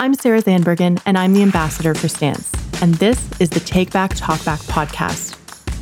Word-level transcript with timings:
I'm 0.00 0.14
Sarah 0.14 0.40
Zandbergen, 0.40 0.98
and 1.04 1.18
I'm 1.18 1.34
the 1.34 1.42
ambassador 1.42 1.94
for 1.94 2.08
Stance. 2.08 2.50
And 2.80 2.94
this 2.94 3.22
is 3.38 3.50
the 3.50 3.60
Take 3.60 3.92
Back 3.92 4.14
Talk 4.14 4.42
Back 4.46 4.60
podcast. 4.60 5.36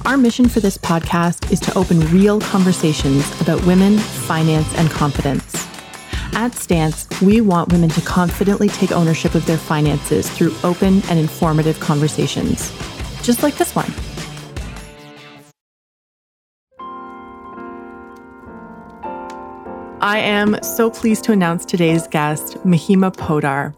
Our 0.05 0.17
mission 0.17 0.49
for 0.49 0.58
this 0.58 0.76
podcast 0.76 1.52
is 1.52 1.60
to 1.60 1.79
open 1.79 2.00
real 2.10 2.41
conversations 2.41 3.41
about 3.41 3.65
women, 3.65 3.96
finance, 3.96 4.75
and 4.75 4.91
confidence. 4.91 5.65
At 6.33 6.52
Stance, 6.52 7.07
we 7.23 7.41
want 7.41 7.70
women 7.70 7.91
to 7.91 8.00
confidently 8.00 8.68
take 8.68 8.91
ownership 8.91 9.36
of 9.36 9.46
their 9.46 9.57
finances 9.57 10.29
through 10.29 10.53
open 10.64 11.00
and 11.09 11.21
informative 11.21 11.79
conversations, 11.79 12.73
just 13.23 13.45
like 13.45 13.57
this 13.57 13.77
one. 13.77 13.95
I 20.00 20.19
am 20.19 20.61
so 20.64 20.91
pleased 20.91 21.23
to 21.25 21.32
announce 21.32 21.64
today's 21.64 22.09
guest, 22.09 22.57
Mahima 22.64 23.16
Poddar. 23.16 23.77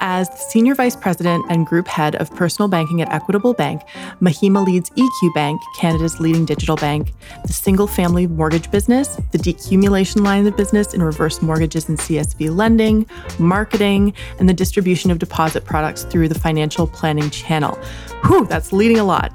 As 0.00 0.28
Senior 0.50 0.74
Vice 0.74 0.96
President 0.96 1.44
and 1.48 1.66
Group 1.66 1.88
Head 1.88 2.16
of 2.16 2.30
Personal 2.34 2.68
Banking 2.68 3.02
at 3.02 3.12
Equitable 3.12 3.54
Bank, 3.54 3.82
Mahima 4.20 4.64
leads 4.64 4.90
EQ 4.90 5.34
Bank, 5.34 5.60
Canada's 5.78 6.20
leading 6.20 6.44
digital 6.44 6.76
bank, 6.76 7.12
the 7.46 7.52
single 7.52 7.86
family 7.86 8.26
mortgage 8.26 8.70
business, 8.70 9.16
the 9.32 9.38
decumulation 9.38 10.22
line 10.22 10.46
of 10.46 10.56
business 10.56 10.94
in 10.94 11.02
reverse 11.02 11.42
mortgages 11.42 11.88
and 11.88 11.98
CSV 11.98 12.54
lending, 12.54 13.06
marketing, 13.38 14.12
and 14.38 14.48
the 14.48 14.54
distribution 14.54 15.10
of 15.10 15.18
deposit 15.18 15.64
products 15.64 16.04
through 16.04 16.28
the 16.28 16.38
financial 16.38 16.86
planning 16.86 17.30
channel. 17.30 17.78
Whew, 18.24 18.46
that's 18.46 18.72
leading 18.72 18.98
a 18.98 19.04
lot. 19.04 19.32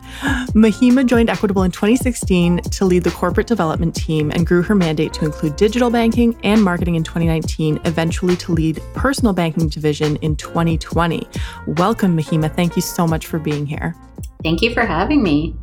Mahima 0.54 1.06
joined 1.06 1.30
Equitable 1.30 1.64
in 1.64 1.72
2016 1.72 2.62
to 2.62 2.86
lead 2.86 3.04
the 3.04 3.12
corporate 3.12 3.48
development 3.48 3.96
team 3.96 4.32
and 4.32 4.46
grew 4.46 4.62
her 4.64 4.76
mandate 4.76 5.14
to 5.14 5.26
include 5.26 5.56
digital 5.56 5.90
banking 5.90 6.36
and 6.44 6.62
marketing 6.62 6.96
in 6.96 7.04
2019, 7.04 7.80
eventually 7.86 8.36
to 8.36 8.52
lead 8.52 8.82
personal 8.94 9.34
banking 9.34 9.70
division 9.70 10.18
in 10.18 10.36
2020. 10.42 11.28
Welcome, 11.68 12.18
Mahima. 12.18 12.54
Thank 12.54 12.76
you 12.76 12.82
so 12.82 13.06
much 13.06 13.28
for 13.28 13.38
being 13.38 13.68
here. 13.68 13.96
Thank 14.44 14.64
you 14.64 14.74
for 14.74 14.86
having 14.86 15.22
me. 15.22 15.56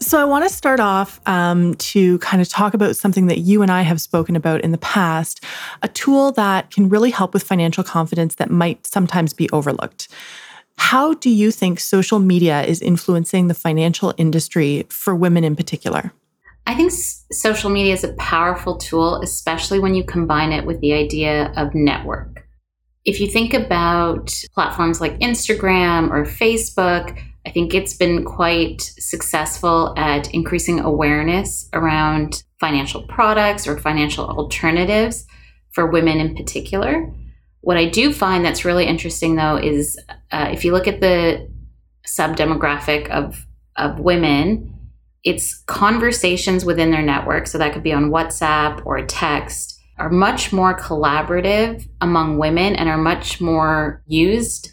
So, 0.00 0.20
I 0.20 0.24
want 0.24 0.44
to 0.44 0.52
start 0.52 0.80
off 0.80 1.20
um, 1.26 1.74
to 1.74 2.18
kind 2.18 2.42
of 2.42 2.48
talk 2.48 2.74
about 2.74 2.96
something 2.96 3.26
that 3.28 3.38
you 3.38 3.62
and 3.62 3.70
I 3.70 3.82
have 3.82 4.00
spoken 4.00 4.34
about 4.34 4.62
in 4.62 4.72
the 4.72 4.78
past 4.78 5.42
a 5.82 5.88
tool 5.88 6.32
that 6.32 6.72
can 6.72 6.88
really 6.88 7.10
help 7.10 7.32
with 7.32 7.44
financial 7.44 7.84
confidence 7.84 8.34
that 8.34 8.50
might 8.50 8.86
sometimes 8.86 9.32
be 9.32 9.48
overlooked. 9.50 10.08
How 10.76 11.14
do 11.14 11.30
you 11.30 11.52
think 11.52 11.78
social 11.78 12.18
media 12.18 12.64
is 12.64 12.82
influencing 12.82 13.46
the 13.46 13.54
financial 13.54 14.12
industry 14.18 14.84
for 14.88 15.14
women 15.14 15.44
in 15.44 15.54
particular? 15.54 16.12
I 16.66 16.74
think 16.74 16.90
social 16.90 17.70
media 17.70 17.92
is 17.92 18.04
a 18.04 18.14
powerful 18.14 18.78
tool, 18.78 19.20
especially 19.22 19.78
when 19.78 19.94
you 19.94 20.02
combine 20.02 20.50
it 20.50 20.66
with 20.66 20.80
the 20.80 20.94
idea 20.94 21.52
of 21.56 21.74
network. 21.74 22.43
If 23.04 23.20
you 23.20 23.28
think 23.28 23.52
about 23.52 24.32
platforms 24.54 25.00
like 25.00 25.18
Instagram 25.18 26.10
or 26.10 26.24
Facebook, 26.24 27.18
I 27.46 27.50
think 27.50 27.74
it's 27.74 27.94
been 27.94 28.24
quite 28.24 28.80
successful 28.80 29.92
at 29.98 30.32
increasing 30.32 30.80
awareness 30.80 31.68
around 31.74 32.42
financial 32.58 33.02
products 33.02 33.66
or 33.66 33.78
financial 33.78 34.26
alternatives 34.26 35.26
for 35.72 35.86
women 35.90 36.18
in 36.18 36.34
particular. 36.34 37.12
What 37.60 37.76
I 37.76 37.86
do 37.86 38.12
find 38.12 38.44
that's 38.44 38.64
really 38.64 38.86
interesting, 38.86 39.36
though, 39.36 39.56
is 39.56 39.98
uh, 40.30 40.48
if 40.50 40.64
you 40.64 40.72
look 40.72 40.88
at 40.88 41.00
the 41.00 41.50
sub 42.06 42.36
demographic 42.36 43.08
of, 43.10 43.44
of 43.76 43.98
women, 43.98 44.70
it's 45.24 45.62
conversations 45.64 46.64
within 46.64 46.90
their 46.90 47.02
network. 47.02 47.46
So 47.46 47.58
that 47.58 47.72
could 47.72 47.82
be 47.82 47.92
on 47.92 48.10
WhatsApp 48.10 48.84
or 48.86 49.04
text, 49.06 49.73
are 49.98 50.10
much 50.10 50.52
more 50.52 50.76
collaborative 50.76 51.88
among 52.00 52.38
women 52.38 52.74
and 52.74 52.88
are 52.88 52.98
much 52.98 53.40
more 53.40 54.02
used 54.06 54.72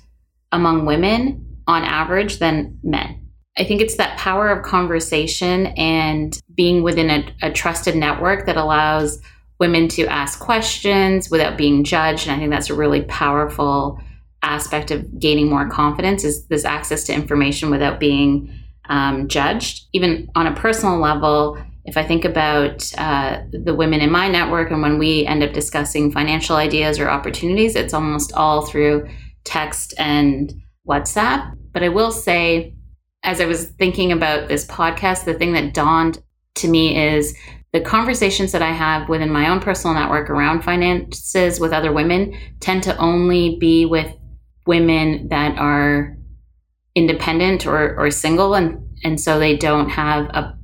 among 0.51 0.85
women 0.85 1.57
on 1.67 1.83
average 1.83 2.39
than 2.39 2.79
men. 2.83 3.17
I 3.57 3.63
think 3.63 3.81
it's 3.81 3.97
that 3.97 4.17
power 4.17 4.49
of 4.49 4.63
conversation 4.63 5.67
and 5.77 6.39
being 6.55 6.83
within 6.83 7.09
a, 7.09 7.47
a 7.47 7.51
trusted 7.51 7.95
network 7.95 8.45
that 8.45 8.57
allows 8.57 9.21
women 9.59 9.87
to 9.89 10.07
ask 10.07 10.39
questions 10.39 11.29
without 11.29 11.57
being 11.57 11.83
judged. 11.83 12.27
And 12.27 12.35
I 12.35 12.39
think 12.39 12.51
that's 12.51 12.69
a 12.69 12.75
really 12.75 13.03
powerful 13.03 13.99
aspect 14.41 14.89
of 14.89 15.19
gaining 15.19 15.49
more 15.49 15.69
confidence 15.69 16.23
is 16.23 16.47
this 16.47 16.65
access 16.65 17.03
to 17.03 17.13
information 17.13 17.69
without 17.69 17.99
being 17.99 18.51
um, 18.89 19.27
judged. 19.27 19.85
Even 19.93 20.29
on 20.35 20.47
a 20.47 20.55
personal 20.55 20.97
level, 20.99 21.57
if 21.85 21.97
I 21.97 22.03
think 22.03 22.25
about 22.25 22.91
uh, 22.97 23.41
the 23.51 23.73
women 23.73 24.01
in 24.01 24.11
my 24.11 24.27
network 24.27 24.71
and 24.71 24.81
when 24.81 24.99
we 24.99 25.25
end 25.25 25.43
up 25.43 25.53
discussing 25.53 26.11
financial 26.11 26.55
ideas 26.55 26.99
or 26.99 27.09
opportunities, 27.09 27.75
it's 27.75 27.93
almost 27.93 28.33
all 28.33 28.65
through 28.65 29.07
text 29.43 29.93
and 29.97 30.53
WhatsApp. 30.87 31.55
But 31.73 31.83
I 31.83 31.89
will 31.89 32.11
say, 32.11 32.75
as 33.23 33.41
I 33.41 33.45
was 33.45 33.65
thinking 33.65 34.11
about 34.11 34.47
this 34.47 34.65
podcast, 34.67 35.25
the 35.25 35.33
thing 35.33 35.53
that 35.53 35.73
dawned 35.73 36.21
to 36.55 36.67
me 36.67 36.97
is 37.15 37.35
the 37.73 37.81
conversations 37.81 38.51
that 38.51 38.61
I 38.61 38.71
have 38.71 39.09
within 39.09 39.31
my 39.31 39.49
own 39.49 39.59
personal 39.59 39.95
network 39.95 40.29
around 40.29 40.63
finances 40.63 41.59
with 41.59 41.71
other 41.71 41.91
women 41.91 42.37
tend 42.59 42.83
to 42.83 42.97
only 42.97 43.57
be 43.59 43.85
with 43.85 44.13
women 44.67 45.29
that 45.29 45.57
are 45.57 46.17
independent 46.93 47.65
or, 47.65 47.97
or 47.97 48.11
single 48.11 48.53
and, 48.53 48.85
and 49.03 49.19
so 49.19 49.39
they 49.39 49.55
don't 49.55 49.89
have 49.89 50.25
a 50.25 50.57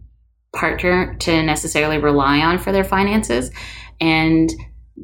partner 0.57 1.15
to 1.19 1.43
necessarily 1.43 1.97
rely 1.97 2.39
on 2.39 2.57
for 2.57 2.71
their 2.71 2.83
finances. 2.83 3.51
And 4.01 4.51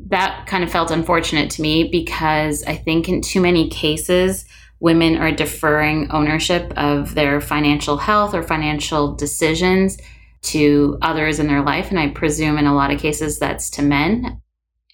that 0.09 0.47
kind 0.47 0.63
of 0.63 0.71
felt 0.71 0.91
unfortunate 0.91 1.51
to 1.51 1.61
me 1.61 1.89
because 1.89 2.63
I 2.63 2.75
think 2.75 3.07
in 3.07 3.21
too 3.21 3.39
many 3.39 3.69
cases, 3.69 4.45
women 4.79 5.15
are 5.15 5.31
deferring 5.31 6.11
ownership 6.11 6.73
of 6.75 7.15
their 7.15 7.39
financial 7.39 7.97
health 7.97 8.33
or 8.33 8.43
financial 8.43 9.15
decisions 9.15 9.97
to 10.41 10.97
others 11.01 11.39
in 11.39 11.47
their 11.47 11.63
life. 11.63 11.89
And 11.89 11.99
I 11.99 12.09
presume 12.09 12.57
in 12.57 12.65
a 12.65 12.75
lot 12.75 12.91
of 12.91 12.99
cases 12.99 13.39
that's 13.39 13.69
to 13.71 13.81
men. 13.81 14.41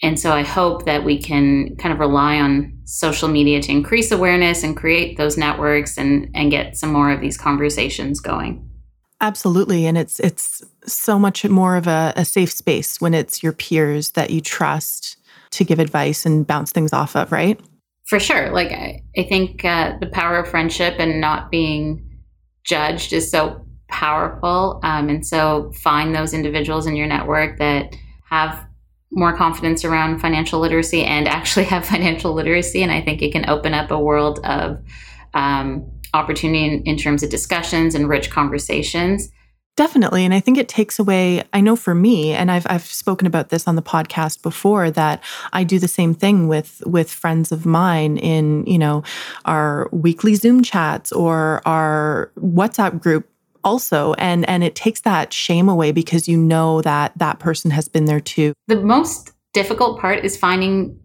And 0.02 0.19
so 0.19 0.31
I 0.31 0.44
hope 0.44 0.86
that 0.86 1.03
we 1.03 1.18
can 1.18 1.75
kind 1.78 1.92
of 1.92 2.00
rely 2.00 2.40
on 2.40 2.80
social 2.86 3.28
media 3.28 3.62
to 3.62 3.72
increase 3.72 4.12
awareness 4.12 4.64
and 4.64 4.78
create 4.78 5.18
those 5.18 5.38
networks 5.38 5.98
and, 5.98 6.30
and 6.36 6.52
get 6.52 6.78
some 6.78 6.92
more 6.92 7.12
of 7.12 7.19
these 7.19 7.38
conversations 7.38 8.19
going. 8.19 8.69
Absolutely. 9.22 9.85
And 9.85 9.97
it's 9.97 10.19
it's 10.19 10.63
so 10.85 11.19
much 11.19 11.44
more 11.46 11.75
of 11.75 11.88
a, 11.88 12.13
a 12.16 12.24
safe 12.24 12.52
space 12.52 13.02
when 13.02 13.13
it's 13.13 13.44
your 13.44 13.52
peers 13.52 14.12
that 14.12 14.30
you 14.30 14.40
trust 14.40 15.18
to 15.52 15.63
give 15.63 15.80
advice 15.80 16.25
and 16.25 16.47
bounce 16.47 16.72
things 16.72 16.94
off 16.94 17.16
of, 17.16 17.31
right? 17.31 17.59
For 18.07 18.19
sure. 18.19 18.50
Like 18.52 18.72
I, 18.72 19.03
I 19.18 19.24
think 19.24 19.66
uh, 19.66 19.97
the 20.00 20.07
power 20.07 20.40
of 20.40 20.47
friendship 20.47 20.96
and 21.00 21.19
not 21.19 21.52
being 21.52 22.06
judged 22.63 23.13
is 23.13 23.30
so 23.30 23.66
powerful. 23.90 24.80
Um, 24.84 25.09
and 25.09 25.25
so 25.25 25.72
find 25.84 26.16
those 26.16 26.34
individuals 26.34 26.88
in 26.88 26.96
your 26.96 27.07
network 27.07 27.57
that 27.59 27.96
have 28.30 28.66
more 29.12 29.36
confidence 29.36 29.84
around 29.84 30.19
financial 30.19 30.59
literacy 30.59 31.03
and 31.03 31.28
actually 31.28 31.66
have 31.74 31.86
financial 31.86 32.34
literacy. 32.34 32.84
And 32.84 32.91
I 32.91 33.01
think 33.01 33.22
it 33.22 33.31
can 33.31 33.50
open 33.50 33.74
up 33.74 33.91
a 33.91 34.00
world 34.00 34.40
of 34.44 34.80
um, 35.34 35.99
opportunity 36.14 36.66
in, 36.66 36.84
in 36.84 36.97
terms 36.97 37.24
of 37.24 37.30
discussions 37.30 37.96
and 37.96 38.09
rich 38.09 38.30
conversations. 38.30 39.30
Definitely. 39.75 40.25
And 40.25 40.34
I 40.34 40.42
think 40.42 40.58
it 40.58 40.68
takes 40.68 41.00
away, 41.00 41.44
I 41.53 41.62
know 41.62 41.78
for 41.78 41.96
me, 41.96 42.34
and 42.34 42.52
I've 42.52 42.68
I've 42.70 42.84
spoken 42.84 43.25
about 43.25 43.47
this 43.47 43.66
on 43.66 43.78
the 43.78 43.81
podcast 43.81 44.42
before, 44.42 44.92
that 44.92 45.24
I 45.53 45.64
do 45.64 45.80
the 45.80 45.88
same 45.88 46.14
thing 46.14 46.50
with 46.50 46.84
with 46.86 47.09
friends 47.09 47.53
of 47.53 47.66
mine 47.66 48.18
in, 48.18 48.66
you 48.66 48.78
know, 48.78 49.03
our 49.46 49.88
weekly 49.94 50.36
Zoom 50.36 50.64
chats 50.64 51.14
or 51.14 51.62
our 51.66 52.30
WhatsApp 52.38 53.00
group 53.00 53.30
also 53.64 54.14
and 54.14 54.48
and 54.50 54.64
it 54.64 54.75
takes 54.75 55.02
that 55.02 55.34
shame 55.34 55.69
away 55.69 55.92
because 55.92 56.28
you 56.28 56.38
know 56.38 56.81
that 56.81 57.18
that 57.18 57.40
person 57.40 57.72
has 57.72 57.90
been 57.90 58.06
there 58.06 58.22
too 58.22 58.53
the 58.68 58.80
most 58.80 59.34
difficult 59.53 60.00
part 60.00 60.24
is 60.24 60.38
finding 60.38 60.98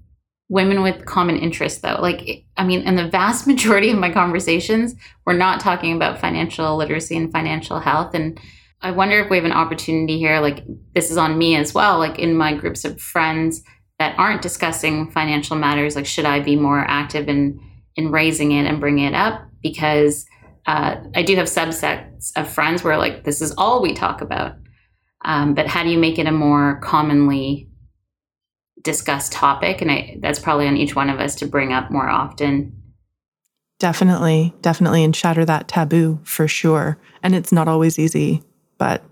women 0.55 0.83
with 0.83 1.05
common 1.05 1.37
interests 1.37 1.81
though. 1.81 1.99
Like 2.01 2.45
i 2.57 2.65
mean 2.65 2.81
in 2.83 2.97
the 2.97 3.09
vast 3.09 3.47
majority 3.53 3.91
of 3.91 3.99
my 3.99 4.11
conversations 4.11 4.95
we're 5.27 5.43
not 5.47 5.61
talking 5.61 5.95
about 5.95 6.21
financial 6.21 6.77
literacy 6.77 7.17
and 7.17 7.33
financial 7.33 7.79
health. 7.81 8.15
And 8.15 8.41
i 8.81 8.91
wonder 8.91 9.21
if 9.21 9.31
we 9.31 9.37
have 9.37 9.47
an 9.47 9.61
opportunity 9.63 10.19
here 10.19 10.41
like 10.41 10.65
this 10.95 11.11
is 11.11 11.17
on 11.17 11.39
me 11.39 11.57
as 11.57 11.75
well 11.75 11.99
like 11.99 12.19
in 12.19 12.37
my 12.37 12.55
groups 12.55 12.85
of 12.85 13.01
friends 13.01 13.63
that 13.99 14.19
aren't 14.19 14.43
discussing 14.43 15.11
financial 15.11 15.57
matters 15.57 15.95
like 15.97 16.07
should 16.07 16.27
i 16.27 16.41
be 16.41 16.57
more 16.57 16.85
active 16.89 17.29
in 17.29 17.61
in 17.97 18.11
raising 18.11 18.53
it 18.53 18.67
and 18.67 18.81
bringing 18.81 19.05
it 19.05 19.15
up? 19.15 19.47
Because 19.63 20.27
uh, 20.67 20.97
I 21.15 21.23
do 21.23 21.37
have 21.37 21.47
subsets 21.47 22.33
of 22.37 22.49
friends 22.49 22.83
where 22.83 22.97
like 22.97 23.25
this 23.25 23.41
is 23.41 23.53
all 23.57 23.83
we 23.83 23.95
talk 23.95 24.21
about. 24.21 24.57
Um, 25.25 25.55
but 25.55 25.67
how 25.67 25.83
do 25.83 25.91
you 25.91 25.99
make 25.99 26.19
it 26.19 26.27
a 26.27 26.33
more 26.33 26.81
commonly 26.83 27.69
discussed 28.85 29.33
topic? 29.33 29.83
And 29.83 29.91
I, 29.91 30.19
that's 30.21 30.39
probably 30.39 30.69
on 30.69 30.77
each 30.77 30.95
one 30.95 31.11
of 31.11 31.19
us 31.19 31.35
to 31.37 31.47
bring 31.47 31.73
up 31.73 31.91
more 31.91 32.09
often. 32.09 32.81
Definitely, 33.81 34.55
definitely, 34.63 35.03
and 35.03 35.15
shatter 35.15 35.45
that 35.45 35.67
taboo 35.67 36.21
for 36.23 36.47
sure. 36.47 36.97
And 37.23 37.35
it's 37.35 37.51
not 37.51 37.67
always 37.67 37.99
easy, 37.99 38.43
but 38.79 39.03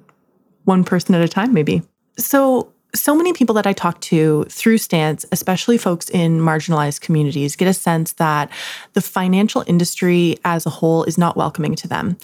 one 0.65 0.85
person 0.85 1.15
at 1.15 1.23
a 1.23 1.29
time, 1.29 1.53
maybe. 1.53 1.83
So, 2.17 2.73
so 2.95 3.15
many 3.15 3.33
people 3.33 3.55
that 3.55 3.67
I 3.67 3.73
talk 3.73 4.01
to 4.03 4.45
through 4.45 4.79
Stance, 4.79 5.25
especially 5.33 5.79
folks 5.79 6.11
in 6.11 6.41
marginalized 6.41 7.01
communities, 7.01 7.57
get 7.57 7.67
a 7.67 7.73
sense 7.73 8.13
that 8.15 8.51
the 8.93 9.01
financial 9.01 9.65
industry 9.67 10.37
as 10.45 10.67
a 10.67 10.71
whole 10.71 11.03
is 11.05 11.17
not 11.17 11.37
welcoming 11.37 11.75
to 11.77 11.89
them. 11.89 12.19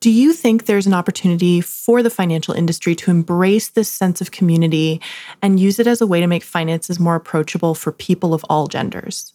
Do 0.00 0.10
you 0.10 0.32
think 0.32 0.64
there's 0.64 0.86
an 0.86 0.94
opportunity 0.94 1.60
for 1.60 2.02
the 2.02 2.08
financial 2.08 2.54
industry 2.54 2.94
to 2.96 3.10
embrace 3.10 3.68
this 3.68 3.90
sense 3.90 4.22
of 4.22 4.30
community 4.30 4.98
and 5.42 5.60
use 5.60 5.78
it 5.78 5.86
as 5.86 6.00
a 6.00 6.06
way 6.06 6.20
to 6.20 6.26
make 6.26 6.42
finances 6.42 6.98
more 6.98 7.16
approachable 7.16 7.74
for 7.74 7.92
people 7.92 8.32
of 8.32 8.42
all 8.48 8.66
genders? 8.66 9.34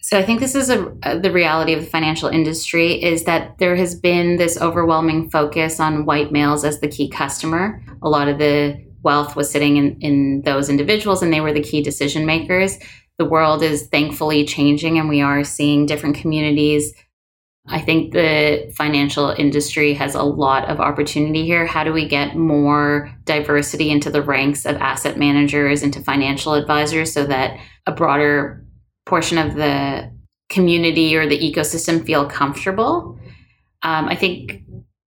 So 0.00 0.18
I 0.18 0.22
think 0.22 0.40
this 0.40 0.54
is 0.54 0.70
a, 0.70 0.90
a, 1.02 1.18
the 1.18 1.30
reality 1.30 1.74
of 1.74 1.80
the 1.80 1.90
financial 1.90 2.30
industry 2.30 3.02
is 3.02 3.24
that 3.24 3.58
there 3.58 3.76
has 3.76 3.94
been 3.94 4.38
this 4.38 4.58
overwhelming 4.58 5.28
focus 5.28 5.78
on 5.78 6.06
white 6.06 6.32
males 6.32 6.64
as 6.64 6.80
the 6.80 6.88
key 6.88 7.10
customer. 7.10 7.82
A 8.00 8.08
lot 8.08 8.28
of 8.28 8.38
the 8.38 8.82
wealth 9.02 9.36
was 9.36 9.50
sitting 9.50 9.76
in, 9.76 10.00
in 10.00 10.42
those 10.42 10.70
individuals 10.70 11.22
and 11.22 11.30
they 11.30 11.42
were 11.42 11.52
the 11.52 11.62
key 11.62 11.82
decision 11.82 12.24
makers. 12.24 12.78
The 13.18 13.26
world 13.26 13.62
is 13.62 13.86
thankfully 13.88 14.46
changing 14.46 14.98
and 14.98 15.10
we 15.10 15.20
are 15.20 15.44
seeing 15.44 15.84
different 15.84 16.16
communities. 16.16 16.94
I 17.70 17.80
think 17.80 18.12
the 18.12 18.72
financial 18.74 19.30
industry 19.30 19.94
has 19.94 20.14
a 20.14 20.22
lot 20.22 20.68
of 20.68 20.80
opportunity 20.80 21.44
here. 21.44 21.66
How 21.66 21.84
do 21.84 21.92
we 21.92 22.08
get 22.08 22.36
more 22.36 23.14
diversity 23.24 23.90
into 23.90 24.10
the 24.10 24.22
ranks 24.22 24.64
of 24.64 24.76
asset 24.76 25.18
managers, 25.18 25.82
into 25.82 26.00
financial 26.00 26.54
advisors, 26.54 27.12
so 27.12 27.26
that 27.26 27.58
a 27.86 27.92
broader 27.92 28.64
portion 29.06 29.38
of 29.38 29.54
the 29.54 30.10
community 30.48 31.16
or 31.16 31.26
the 31.26 31.38
ecosystem 31.38 32.04
feel 32.04 32.26
comfortable? 32.26 33.18
Um, 33.82 34.08
I 34.08 34.16
think 34.16 34.62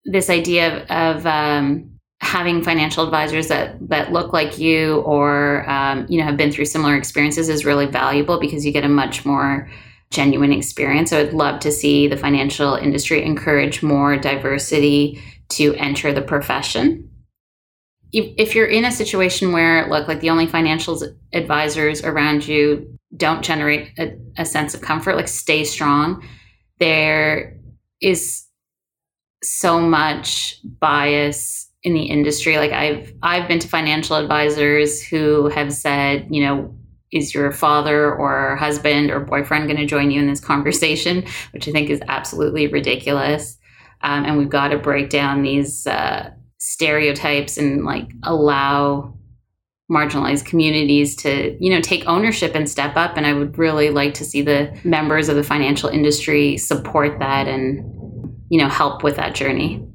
this 0.06 0.30
idea 0.30 0.84
of, 0.84 0.92
of 0.92 1.26
um, 1.26 1.92
having 2.22 2.64
financial 2.64 3.04
advisors 3.04 3.48
that 3.48 3.76
that 3.90 4.12
look 4.12 4.32
like 4.32 4.60
you 4.60 4.98
or 5.02 5.68
um, 5.70 6.06
you 6.08 6.20
know 6.20 6.24
have 6.24 6.38
been 6.38 6.52
through 6.52 6.66
similar 6.66 6.96
experiences 6.96 7.50
is 7.50 7.66
really 7.66 7.88
valuable 7.88 8.40
because 8.40 8.66
you 8.66 8.72
get 8.72 8.84
a 8.84 8.90
much 8.90 9.26
more 9.26 9.70
genuine 10.12 10.52
experience. 10.52 11.12
I'd 11.12 11.34
love 11.34 11.60
to 11.62 11.72
see 11.72 12.08
the 12.08 12.18
financial 12.18 12.76
industry 12.76 13.24
encourage 13.24 13.82
more 13.82 14.18
diversity 14.18 15.22
to 15.50 15.74
enter 15.76 16.14
the 16.14 16.22
profession. 16.22 17.10
If, 18.14 18.34
if 18.38 18.56
you're 18.56 18.68
in 18.68 18.86
a 18.86 18.92
situation 18.92 19.54
where 19.54 19.90
look 19.90 20.08
like 20.08 20.20
the 20.20 20.30
only 20.30 20.46
financial 20.46 21.02
advisors 21.34 22.04
around 22.04 22.46
you 22.46 23.00
don't 23.16 23.42
generate 23.42 23.98
a, 23.98 24.18
a 24.38 24.46
sense 24.46 24.74
of 24.74 24.82
comfort, 24.82 25.16
like 25.16 25.30
stay 25.30 25.64
strong. 25.64 26.28
There 26.80 27.58
is 28.02 28.46
so 29.44 29.80
much 29.80 30.60
bias 30.64 31.70
in 31.84 31.94
the 31.94 32.04
industry 32.04 32.58
like 32.58 32.72
i've 32.72 33.12
i've 33.24 33.48
been 33.48 33.58
to 33.58 33.68
financial 33.68 34.16
advisors 34.16 35.02
who 35.02 35.50
have 35.50 35.74
said 35.74 36.28
you 36.30 36.44
know 36.44 36.76
is 37.12 37.34
your 37.34 37.52
father 37.52 38.14
or 38.14 38.56
husband 38.56 39.12
or 39.12 39.20
boyfriend 39.20 39.68
going 39.68 39.78
to 39.78 39.86
join 39.86 40.12
you 40.12 40.20
in 40.20 40.28
this 40.28 40.40
conversation 40.40 41.24
which 41.52 41.68
i 41.68 41.72
think 41.72 41.90
is 41.90 42.02
absolutely 42.08 42.68
ridiculous 42.68 43.58
um, 44.04 44.26
and 44.26 44.38
we've 44.38 44.50
got 44.50 44.70
to 44.70 44.80
break 44.80 45.12
down 45.12 45.44
these 45.44 45.86
uh, 45.86 46.32
stereotypes 46.58 47.58
and 47.58 47.86
like 47.86 48.12
allow 48.24 49.14
marginalized 49.92 50.46
communities 50.46 51.16
to 51.18 51.58
you 51.60 51.70
know 51.70 51.82
take 51.82 52.06
ownership 52.08 52.56
and 52.56 52.70
step 52.70 52.96
up 52.96 53.18
and 53.18 53.26
i 53.28 53.34
would 53.34 53.58
really 53.58 53.90
like 53.90 54.14
to 54.14 54.24
see 54.24 54.42
the 54.42 54.74
members 54.84 55.28
of 55.28 55.36
the 55.36 55.44
financial 55.44 55.90
industry 55.90 56.58
support 56.58 57.20
that 57.20 57.48
and 57.48 57.84
you 58.50 58.58
know 58.58 58.70
help 58.70 59.04
with 59.04 59.18
that 59.18 59.36
journey 59.36 59.86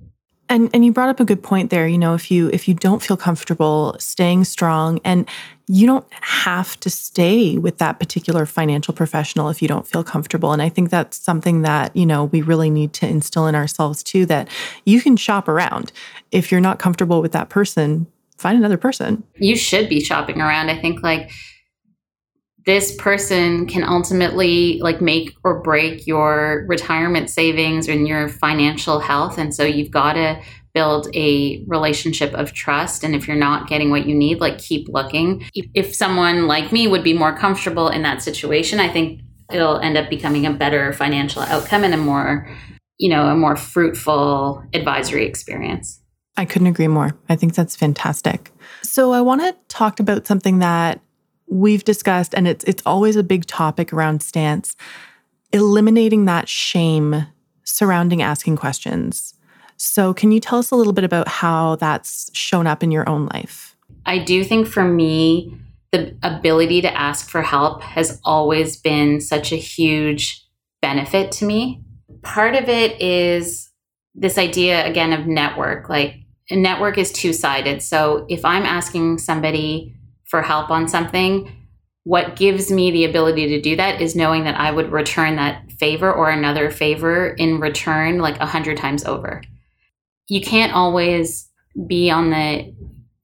and 0.49 0.71
and 0.73 0.85
you 0.85 0.93
brought 0.93 1.09
up 1.09 1.21
a 1.21 1.25
good 1.25 1.43
point 1.43 1.71
there. 1.71 1.87
You 1.89 1.99
know, 1.99 2.15
if 2.15 2.31
you 2.31 2.51
if 2.53 2.69
you 2.69 2.75
don't 2.75 3.03
feel 3.03 3.17
comfortable 3.17 3.97
staying 3.99 4.45
strong 4.45 5.01
and 5.05 5.29
you 5.69 5.87
don't 5.87 6.07
have 6.13 6.79
to 6.81 6.89
stay 6.89 7.59
with 7.59 7.79
that 7.79 7.99
particular 7.99 8.47
financial 8.47 8.95
professional 8.95 9.49
if 9.49 9.61
you 9.61 9.67
don't 9.67 9.87
feel 9.87 10.05
comfortable. 10.05 10.53
And 10.53 10.63
I 10.63 10.69
think 10.69 10.91
that's 10.91 11.17
something 11.17 11.63
that, 11.63 11.95
you 11.97 12.07
know, 12.07 12.25
we 12.27 12.41
really 12.41 12.71
need 12.71 12.93
to 12.95 13.09
instill 13.09 13.49
in 13.49 13.57
ourselves 13.57 14.03
too 14.03 14.27
that 14.27 14.49
you 14.85 15.01
can 15.01 15.17
shop 15.17 15.49
around. 15.49 15.91
If 16.31 16.53
you're 16.53 16.61
not 16.61 16.79
comfortable 16.79 17.21
with 17.21 17.33
that 17.33 17.49
person, 17.49 18.07
find 18.39 18.57
another 18.57 18.77
person. 18.77 19.25
You 19.37 19.57
should 19.57 19.89
be 19.89 20.01
shopping 20.01 20.41
around. 20.41 20.71
I 20.71 20.81
think 20.81 21.03
like 21.03 21.33
this 22.65 22.95
person 22.97 23.67
can 23.67 23.83
ultimately 23.83 24.79
like 24.81 25.01
make 25.01 25.33
or 25.43 25.63
break 25.63 26.07
your 26.07 26.65
retirement 26.69 27.31
savings 27.31 27.89
and 27.89 28.07
your 28.07 28.29
financial 28.29 28.99
health 28.99 29.39
and 29.39 29.55
so 29.55 29.63
you've 29.63 29.93
got 29.93 30.15
to 30.15 30.41
build 30.77 31.09
a 31.15 31.65
relationship 31.67 32.35
of 32.35 32.53
trust. 32.53 33.03
And 33.03 33.15
if 33.15 33.27
you're 33.27 33.35
not 33.49 33.67
getting 33.67 33.89
what 33.91 34.07
you 34.07 34.15
need 34.15 34.41
like 34.41 34.59
keep 34.59 34.89
looking. 34.89 35.49
If 35.55 35.95
someone 35.95 36.47
like 36.47 36.71
me 36.71 36.87
would 36.87 37.03
be 37.03 37.15
more 37.15 37.35
comfortable 37.35 37.89
in 37.89 38.03
that 38.03 38.21
situation 38.21 38.79
i 38.79 38.89
think 38.93 39.21
it'll 39.53 39.79
end 39.79 39.97
up 39.97 40.11
becoming 40.11 40.45
a 40.45 40.53
better 40.53 40.93
financial 40.93 41.43
outcome 41.43 41.85
and 41.85 41.95
a 41.95 41.97
more 41.97 42.49
you 42.99 43.09
know 43.09 43.27
a 43.27 43.37
more 43.37 43.57
fruitful 43.57 44.63
advisory 44.75 45.25
experience. 45.27 46.01
I 46.37 46.45
couldn't 46.45 46.67
agree 46.67 46.89
more. 46.89 47.17
I 47.31 47.37
think 47.37 47.55
that's 47.55 47.77
fantastic. 47.77 48.53
So 48.83 49.13
i 49.13 49.21
want 49.21 49.41
to 49.43 49.57
talk 49.69 50.01
about 50.01 50.27
something 50.27 50.59
that 50.59 51.01
we've 51.49 51.85
discussed, 51.85 52.35
and 52.35 52.47
it's 52.47 52.65
it's 52.65 52.83
always 52.85 53.17
a 53.17 53.23
big 53.23 53.47
topic 53.47 53.93
around 53.93 54.23
stance, 54.23 54.77
eliminating 55.53 56.27
that 56.27 56.49
shame 56.49 57.27
surrounding 57.65 58.23
asking 58.23 58.57
questions. 58.57 59.36
So, 59.77 60.15
can 60.15 60.33
you 60.33 60.41
tell 60.41 60.59
us 60.59 60.71
a 60.71 60.77
little 60.77 60.93
bit 60.93 61.05
about 61.05 61.29
how 61.29 61.77
that's 61.77 62.31
shown 62.33 62.67
up 62.67 62.83
in 62.83 62.91
your 62.91 63.09
own 63.09 63.27
life? 63.27 63.77
I 64.05 64.19
do 64.19 64.45
think 64.45 64.67
for 64.67 64.85
me, 64.85 65.59
the 65.93 66.17
ability 66.23 66.81
to 66.83 66.97
ask 66.97 67.29
for 67.29 67.43
help 67.43 67.83
has 67.83 68.21
always 68.25 68.77
been 68.77 69.21
such 69.21 69.53
a 69.53 69.57
huge 69.57 70.45
benefit 70.83 71.33
to 71.33 71.45
me. 71.45 71.83
Part 72.23 72.55
of 72.55 72.69
it 72.69 73.01
is 73.01 73.71
this 74.15 74.39
idea 74.39 74.87
again 74.87 75.13
of 75.13 75.27
network. 75.27 75.89
Like 75.89 76.17
a 76.51 76.57
network 76.57 76.99
is 76.99 77.13
two 77.13 77.33
sided. 77.33 77.83
So 77.83 78.27
if 78.29 78.45
I'm 78.45 78.65
asking 78.65 79.19
somebody 79.19 79.95
for 80.25 80.43
help 80.43 80.71
on 80.71 80.89
something, 80.89 81.53
what 82.05 82.37
gives 82.37 82.71
me 82.71 82.91
the 82.91 83.05
ability 83.05 83.49
to 83.49 83.61
do 83.61 83.77
that 83.77 84.01
is 84.01 84.15
knowing 84.15 84.45
that 84.45 84.59
I 84.59 84.71
would 84.71 84.93
return 84.93 85.37
that 85.37 85.73
favor 85.73 86.13
or 86.13 86.31
another 86.31 86.71
favor 86.71 87.31
in 87.31 87.59
return 87.59 88.19
like 88.19 88.39
a 88.39 88.47
hundred 88.47 88.77
times 88.77 89.05
over. 89.05 89.43
You 90.29 90.41
can't 90.41 90.73
always 90.73 91.51
be 91.87 92.11
on 92.11 92.31
the 92.31 92.75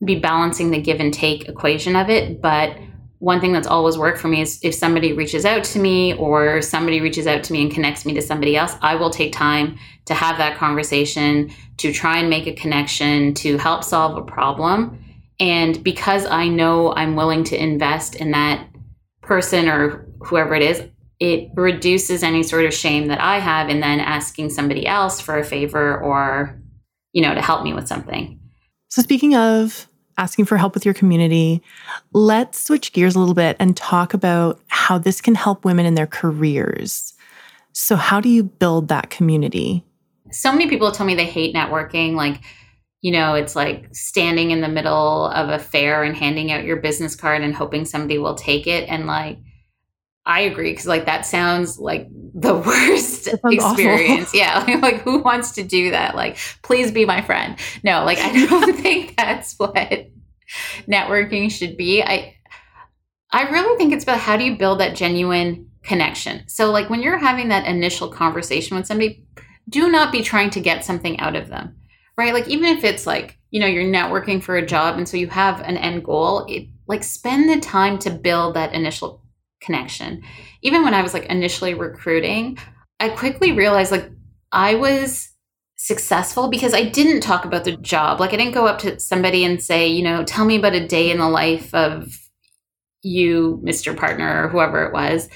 be 0.04 0.18
balancing 0.18 0.70
the 0.70 0.80
give 0.80 0.98
and 1.00 1.14
take 1.14 1.48
equation 1.48 1.94
of 1.94 2.10
it, 2.10 2.42
but 2.42 2.76
one 3.22 3.40
thing 3.40 3.52
that's 3.52 3.68
always 3.68 3.96
worked 3.96 4.18
for 4.18 4.26
me 4.26 4.40
is 4.40 4.58
if 4.64 4.74
somebody 4.74 5.12
reaches 5.12 5.44
out 5.44 5.62
to 5.62 5.78
me 5.78 6.12
or 6.14 6.60
somebody 6.60 7.00
reaches 7.00 7.28
out 7.28 7.44
to 7.44 7.52
me 7.52 7.62
and 7.62 7.72
connects 7.72 8.04
me 8.04 8.12
to 8.14 8.20
somebody 8.20 8.56
else, 8.56 8.74
I 8.82 8.96
will 8.96 9.10
take 9.10 9.32
time 9.32 9.78
to 10.06 10.14
have 10.14 10.38
that 10.38 10.58
conversation, 10.58 11.52
to 11.76 11.92
try 11.92 12.18
and 12.18 12.28
make 12.28 12.48
a 12.48 12.52
connection, 12.52 13.32
to 13.34 13.58
help 13.58 13.84
solve 13.84 14.18
a 14.18 14.22
problem. 14.22 14.98
And 15.38 15.84
because 15.84 16.26
I 16.26 16.48
know 16.48 16.92
I'm 16.94 17.14
willing 17.14 17.44
to 17.44 17.62
invest 17.62 18.16
in 18.16 18.32
that 18.32 18.68
person 19.22 19.68
or 19.68 20.08
whoever 20.24 20.56
it 20.56 20.62
is, 20.62 20.82
it 21.20 21.50
reduces 21.54 22.24
any 22.24 22.42
sort 22.42 22.64
of 22.64 22.74
shame 22.74 23.06
that 23.06 23.20
I 23.20 23.38
have 23.38 23.68
in 23.68 23.78
then 23.78 24.00
asking 24.00 24.50
somebody 24.50 24.84
else 24.84 25.20
for 25.20 25.38
a 25.38 25.44
favor 25.44 25.96
or, 26.00 26.60
you 27.12 27.22
know, 27.22 27.34
to 27.34 27.42
help 27.42 27.62
me 27.62 27.72
with 27.72 27.88
something. 27.88 28.38
So, 28.88 29.02
speaking 29.02 29.34
of 29.34 29.86
asking 30.18 30.44
for 30.44 30.56
help 30.56 30.74
with 30.74 30.84
your 30.84 30.94
community, 30.94 31.62
let's 32.12 32.62
switch 32.62 32.92
gears 32.92 33.14
a 33.14 33.18
little 33.18 33.34
bit 33.34 33.56
and 33.58 33.76
talk 33.76 34.14
about 34.14 34.60
how 34.68 34.98
this 34.98 35.20
can 35.20 35.34
help 35.34 35.64
women 35.64 35.86
in 35.86 35.94
their 35.94 36.06
careers. 36.06 37.14
So, 37.72 37.96
how 37.96 38.20
do 38.20 38.28
you 38.28 38.42
build 38.42 38.88
that 38.88 39.10
community? 39.10 39.84
So 40.30 40.50
many 40.50 40.68
people 40.68 40.92
tell 40.92 41.06
me 41.06 41.14
they 41.14 41.26
hate 41.26 41.54
networking. 41.54 42.14
Like, 42.14 42.40
you 43.00 43.12
know, 43.12 43.34
it's 43.34 43.56
like 43.56 43.94
standing 43.94 44.50
in 44.50 44.60
the 44.60 44.68
middle 44.68 45.26
of 45.26 45.48
a 45.48 45.58
fair 45.58 46.04
and 46.04 46.16
handing 46.16 46.52
out 46.52 46.64
your 46.64 46.76
business 46.76 47.16
card 47.16 47.42
and 47.42 47.54
hoping 47.54 47.84
somebody 47.84 48.18
will 48.18 48.34
take 48.34 48.66
it. 48.66 48.88
And 48.88 49.06
like, 49.06 49.38
I 50.24 50.42
agree 50.42 50.70
because 50.70 50.86
like 50.86 51.06
that 51.06 51.26
sounds 51.26 51.78
like 51.78 52.08
the 52.10 52.54
worst 52.66 53.28
experience. 53.28 54.28
Awful. 54.28 54.38
Yeah, 54.38 54.78
like 54.82 55.02
who 55.02 55.18
wants 55.18 55.52
to 55.52 55.62
do 55.62 55.90
that? 55.90 56.14
Like, 56.14 56.38
please 56.62 56.90
be 56.90 57.04
my 57.04 57.22
friend. 57.22 57.58
No, 57.82 58.04
like 58.04 58.18
I 58.18 58.46
don't 58.46 58.76
think 58.76 59.16
that's 59.16 59.54
what 59.58 60.10
networking 60.88 61.50
should 61.50 61.76
be. 61.76 62.02
I 62.02 62.36
I 63.30 63.48
really 63.48 63.76
think 63.78 63.92
it's 63.92 64.04
about 64.04 64.18
how 64.20 64.36
do 64.36 64.44
you 64.44 64.56
build 64.56 64.80
that 64.80 64.94
genuine 64.94 65.70
connection. 65.82 66.48
So 66.48 66.70
like 66.70 66.90
when 66.90 67.02
you're 67.02 67.18
having 67.18 67.48
that 67.48 67.66
initial 67.66 68.08
conversation 68.08 68.76
with 68.76 68.86
somebody, 68.86 69.26
do 69.68 69.90
not 69.90 70.12
be 70.12 70.22
trying 70.22 70.50
to 70.50 70.60
get 70.60 70.84
something 70.84 71.18
out 71.18 71.34
of 71.34 71.48
them 71.48 71.76
right? 72.16 72.34
Like 72.34 72.48
even 72.48 72.76
if 72.76 72.84
it's 72.84 73.06
like, 73.06 73.38
you 73.50 73.60
know, 73.60 73.66
you're 73.66 73.84
networking 73.84 74.42
for 74.42 74.56
a 74.56 74.66
job 74.66 74.96
and 74.96 75.08
so 75.08 75.16
you 75.16 75.28
have 75.28 75.60
an 75.60 75.76
end 75.76 76.04
goal, 76.04 76.46
it 76.48 76.68
like 76.86 77.04
spend 77.04 77.48
the 77.48 77.60
time 77.60 77.98
to 78.00 78.10
build 78.10 78.54
that 78.54 78.74
initial 78.74 79.21
connection. 79.62 80.22
Even 80.62 80.82
when 80.82 80.94
I 80.94 81.02
was 81.02 81.14
like 81.14 81.26
initially 81.26 81.74
recruiting, 81.74 82.58
I 83.00 83.08
quickly 83.08 83.52
realized 83.52 83.90
like 83.90 84.10
I 84.52 84.74
was 84.74 85.30
successful 85.76 86.48
because 86.48 86.74
I 86.74 86.84
didn't 86.84 87.22
talk 87.22 87.44
about 87.44 87.64
the 87.64 87.76
job. 87.76 88.20
Like 88.20 88.32
I 88.32 88.36
didn't 88.36 88.54
go 88.54 88.66
up 88.66 88.78
to 88.80 89.00
somebody 89.00 89.44
and 89.44 89.62
say, 89.62 89.88
you 89.88 90.02
know, 90.02 90.22
tell 90.24 90.44
me 90.44 90.56
about 90.56 90.74
a 90.74 90.86
day 90.86 91.10
in 91.10 91.18
the 91.18 91.28
life 91.28 91.74
of 91.74 92.16
you, 93.02 93.60
Mr. 93.64 93.96
Partner, 93.96 94.44
or 94.44 94.48
whoever 94.48 94.84
it 94.84 94.92
was. 94.92 95.28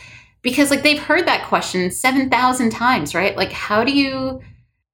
Because 0.43 0.71
like 0.71 0.85
they've 0.85 1.03
heard 1.03 1.27
that 1.27 1.47
question 1.47 1.91
7,000 1.91 2.71
times, 2.71 3.15
right? 3.15 3.37
Like 3.37 3.51
how 3.51 3.83
do 3.83 3.93
you 3.93 4.41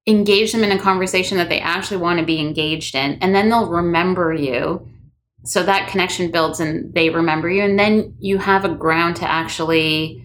engage 0.07 0.53
them 0.53 0.65
in 0.65 0.73
a 0.73 0.81
conversation 0.81 1.37
that 1.37 1.49
they 1.49 1.61
actually 1.61 1.99
want 1.99 2.19
to 2.19 2.25
be 2.25 2.41
engaged 2.41 2.95
in 2.95 3.19
and 3.21 3.35
then 3.35 3.49
they'll 3.49 3.69
remember 3.69 4.35
you 4.35 4.89
so 5.45 5.63
that 5.63 5.89
connection 5.89 6.31
builds 6.31 6.61
and 6.61 6.95
they 6.95 7.11
remember 7.11 7.51
you 7.51 7.63
and 7.63 7.79
then 7.79 8.15
you 8.19 8.39
have 8.39 8.65
a 8.65 8.75
ground 8.75 9.17
to 9.17 9.31
actually 9.31 10.25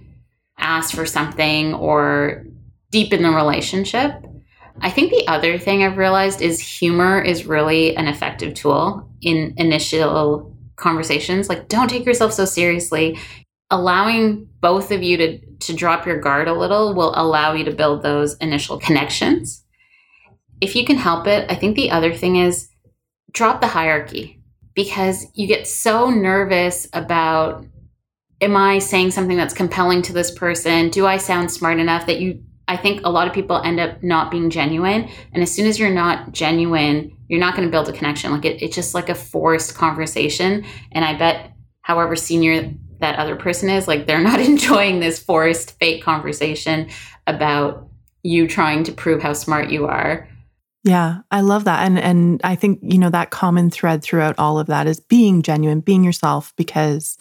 ask 0.58 0.94
for 0.94 1.06
something 1.06 1.74
or 1.74 2.46
deepen 2.92 3.24
the 3.24 3.30
relationship. 3.30 4.14
I 4.80 4.92
think 4.92 5.10
the 5.10 5.28
other 5.28 5.58
thing 5.58 5.84
i've 5.84 5.98
realized 5.98 6.42
is 6.42 6.60
humor 6.60 7.20
is 7.20 7.48
really 7.48 7.96
an 7.96 8.08
effective 8.08 8.54
tool 8.54 9.10
in 9.22 9.56
initial 9.58 10.56
conversations. 10.76 11.50
Like 11.50 11.68
don't 11.68 11.90
take 11.90 12.06
yourself 12.06 12.34
so 12.34 12.46
seriously. 12.46 13.18
Allowing 13.72 14.48
both 14.62 14.92
of 14.92 15.02
you 15.02 15.18
to 15.18 15.40
to 15.60 15.74
drop 15.74 16.06
your 16.06 16.20
guard 16.22 16.48
a 16.48 16.54
little 16.54 16.94
will 16.94 17.14
allow 17.16 17.54
you 17.54 17.66
to 17.66 17.72
build 17.72 18.04
those 18.04 18.38
initial 18.38 18.78
connections. 18.78 19.64
If 20.62 20.76
you 20.76 20.86
can 20.86 20.98
help 20.98 21.28
it 21.28 21.52
i 21.52 21.56
think 21.56 21.76
the 21.76 21.92
other 21.92 22.14
thing 22.14 22.36
is 22.36 22.70
drop 23.34 23.62
the 23.62 23.68
hierarchy 23.68 24.37
because 24.78 25.26
you 25.34 25.48
get 25.48 25.68
so 25.68 26.12
nervous 26.12 26.88
about 26.94 27.66
am 28.40 28.56
I 28.56 28.78
saying 28.78 29.10
something 29.10 29.36
that's 29.36 29.56
compelling 29.56 30.04
to 30.04 30.14
this 30.14 30.30
person? 30.30 30.92
Do 30.92 31.08
I 31.08 31.18
sound 31.18 31.52
smart 31.52 31.80
enough 31.80 32.06
that 32.06 32.22
you 32.22 32.44
I 32.70 32.78
think 32.78 33.02
a 33.04 33.10
lot 33.10 33.28
of 33.28 33.34
people 33.34 33.62
end 33.64 33.80
up 33.80 34.04
not 34.04 34.30
being 34.30 34.50
genuine. 34.50 35.10
And 35.34 35.42
as 35.42 35.52
soon 35.52 35.68
as 35.68 35.80
you're 35.80 35.90
not 35.90 36.34
genuine, 36.34 37.16
you're 37.30 37.40
not 37.40 37.56
going 37.56 37.66
to 37.66 37.72
build 37.72 37.88
a 37.88 37.94
connection. 37.94 38.32
Like 38.32 38.44
it, 38.44 38.62
it's 38.62 38.76
just 38.76 38.94
like 38.94 39.08
a 39.08 39.16
forced 39.16 39.74
conversation. 39.74 40.66
And 40.92 41.06
I 41.06 41.18
bet 41.18 41.54
however 41.82 42.18
senior 42.18 42.74
that 43.00 43.18
other 43.18 43.38
person 43.38 43.70
is, 43.70 43.88
like 43.88 44.06
they're 44.06 44.22
not 44.22 44.40
enjoying 44.52 45.00
this 45.00 45.18
forced 45.18 45.80
fake 45.80 46.04
conversation 46.04 46.90
about 47.26 47.88
you 48.22 48.48
trying 48.48 48.84
to 48.84 48.92
prove 48.92 49.24
how 49.24 49.34
smart 49.34 49.72
you 49.72 49.88
are. 49.88 50.28
Yeah, 50.88 51.20
I 51.32 51.42
love 51.42 51.66
that. 51.66 51.86
And 51.86 52.00
and 52.00 52.40
I 52.46 52.56
think, 52.56 52.80
you 52.82 52.98
know, 52.98 53.10
that 53.10 53.30
common 53.30 53.70
thread 53.70 54.02
throughout 54.02 54.36
all 54.38 54.58
of 54.58 54.68
that 54.68 54.88
is 54.88 55.02
being 55.02 55.42
genuine, 55.42 55.82
being 55.82 56.02
yourself 56.02 56.54
because 56.56 57.18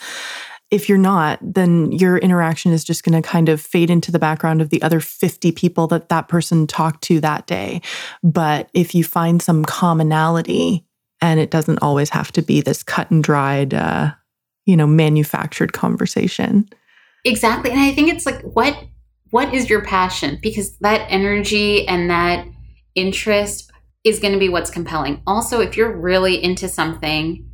if 0.70 0.88
you're 0.88 0.98
not, 0.98 1.40
then 1.42 1.90
your 1.90 2.16
interaction 2.18 2.72
is 2.72 2.84
just 2.84 3.02
going 3.02 3.20
to 3.20 3.28
kind 3.28 3.48
of 3.48 3.60
fade 3.60 3.90
into 3.90 4.12
the 4.12 4.18
background 4.20 4.60
of 4.60 4.70
the 4.70 4.82
other 4.82 5.00
50 5.00 5.50
people 5.52 5.88
that 5.88 6.08
that 6.10 6.28
person 6.28 6.66
talked 6.66 7.02
to 7.04 7.20
that 7.20 7.46
day. 7.46 7.80
But 8.22 8.68
if 8.72 8.94
you 8.94 9.02
find 9.02 9.42
some 9.42 9.64
commonality, 9.64 10.84
and 11.20 11.40
it 11.40 11.50
doesn't 11.50 11.78
always 11.82 12.10
have 12.10 12.30
to 12.32 12.42
be 12.42 12.60
this 12.60 12.84
cut 12.84 13.10
and 13.10 13.24
dried, 13.24 13.74
uh, 13.74 14.12
you 14.64 14.76
know, 14.76 14.86
manufactured 14.86 15.72
conversation. 15.72 16.68
Exactly, 17.24 17.72
and 17.72 17.80
I 17.80 17.92
think 17.92 18.12
it's 18.12 18.26
like 18.26 18.42
what 18.42 18.76
what 19.30 19.52
is 19.52 19.68
your 19.68 19.82
passion? 19.82 20.38
Because 20.40 20.76
that 20.78 21.04
energy 21.10 21.86
and 21.88 22.08
that 22.10 22.46
interest 22.96 23.70
is 24.02 24.18
going 24.18 24.32
to 24.32 24.38
be 24.38 24.48
what's 24.48 24.70
compelling. 24.70 25.22
Also, 25.26 25.60
if 25.60 25.76
you're 25.76 25.96
really 25.96 26.42
into 26.42 26.68
something, 26.68 27.48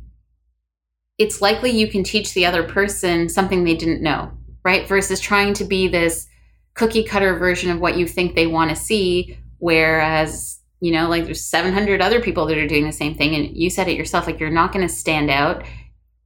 it's 1.17 1.41
likely 1.41 1.71
you 1.71 1.87
can 1.87 2.03
teach 2.03 2.33
the 2.33 2.45
other 2.45 2.63
person 2.63 3.29
something 3.29 3.63
they 3.63 3.75
didn't 3.75 4.01
know, 4.01 4.31
right? 4.63 4.87
Versus 4.87 5.19
trying 5.19 5.53
to 5.55 5.65
be 5.65 5.87
this 5.87 6.27
cookie 6.75 7.03
cutter 7.03 7.37
version 7.37 7.69
of 7.69 7.79
what 7.79 7.97
you 7.97 8.07
think 8.07 8.35
they 8.35 8.47
want 8.47 8.69
to 8.69 8.75
see, 8.75 9.37
whereas, 9.59 10.59
you 10.79 10.91
know, 10.91 11.07
like 11.07 11.25
there's 11.25 11.45
700 11.45 12.01
other 12.01 12.21
people 12.21 12.45
that 12.47 12.57
are 12.57 12.67
doing 12.67 12.85
the 12.85 12.91
same 12.91 13.15
thing. 13.15 13.35
And 13.35 13.55
you 13.55 13.69
said 13.69 13.87
it 13.87 13.97
yourself, 13.97 14.25
like 14.25 14.39
you're 14.39 14.49
not 14.49 14.71
going 14.73 14.87
to 14.87 14.93
stand 14.93 15.29
out. 15.29 15.63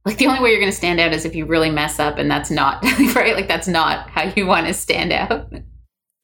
Like 0.04 0.16
the 0.16 0.26
only 0.26 0.40
way 0.40 0.50
you're 0.50 0.60
going 0.60 0.72
to 0.72 0.76
stand 0.76 1.00
out 1.00 1.12
is 1.12 1.24
if 1.24 1.34
you 1.34 1.44
really 1.44 1.70
mess 1.70 1.98
up, 1.98 2.16
and 2.16 2.30
that's 2.30 2.50
not, 2.50 2.82
right? 3.14 3.34
Like 3.34 3.48
that's 3.48 3.68
not 3.68 4.08
how 4.08 4.32
you 4.36 4.46
want 4.46 4.66
to 4.66 4.74
stand 4.74 5.12
out 5.12 5.52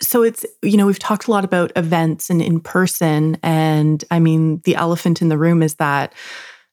so 0.02 0.22
it's 0.22 0.44
you 0.62 0.76
know 0.76 0.86
we've 0.86 0.98
talked 0.98 1.28
a 1.28 1.30
lot 1.30 1.44
about 1.44 1.72
events 1.76 2.28
and 2.28 2.42
in 2.42 2.60
person 2.60 3.38
and 3.42 4.04
i 4.10 4.18
mean 4.18 4.60
the 4.64 4.74
elephant 4.74 5.22
in 5.22 5.28
the 5.28 5.38
room 5.38 5.62
is 5.62 5.76
that 5.76 6.12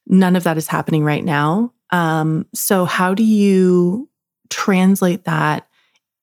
none 0.07 0.35
of 0.35 0.43
that 0.43 0.57
is 0.57 0.67
happening 0.67 1.03
right 1.03 1.23
now. 1.23 1.73
Um, 1.91 2.45
so 2.53 2.85
how 2.85 3.13
do 3.13 3.23
you 3.23 4.09
translate 4.49 5.25
that 5.25 5.67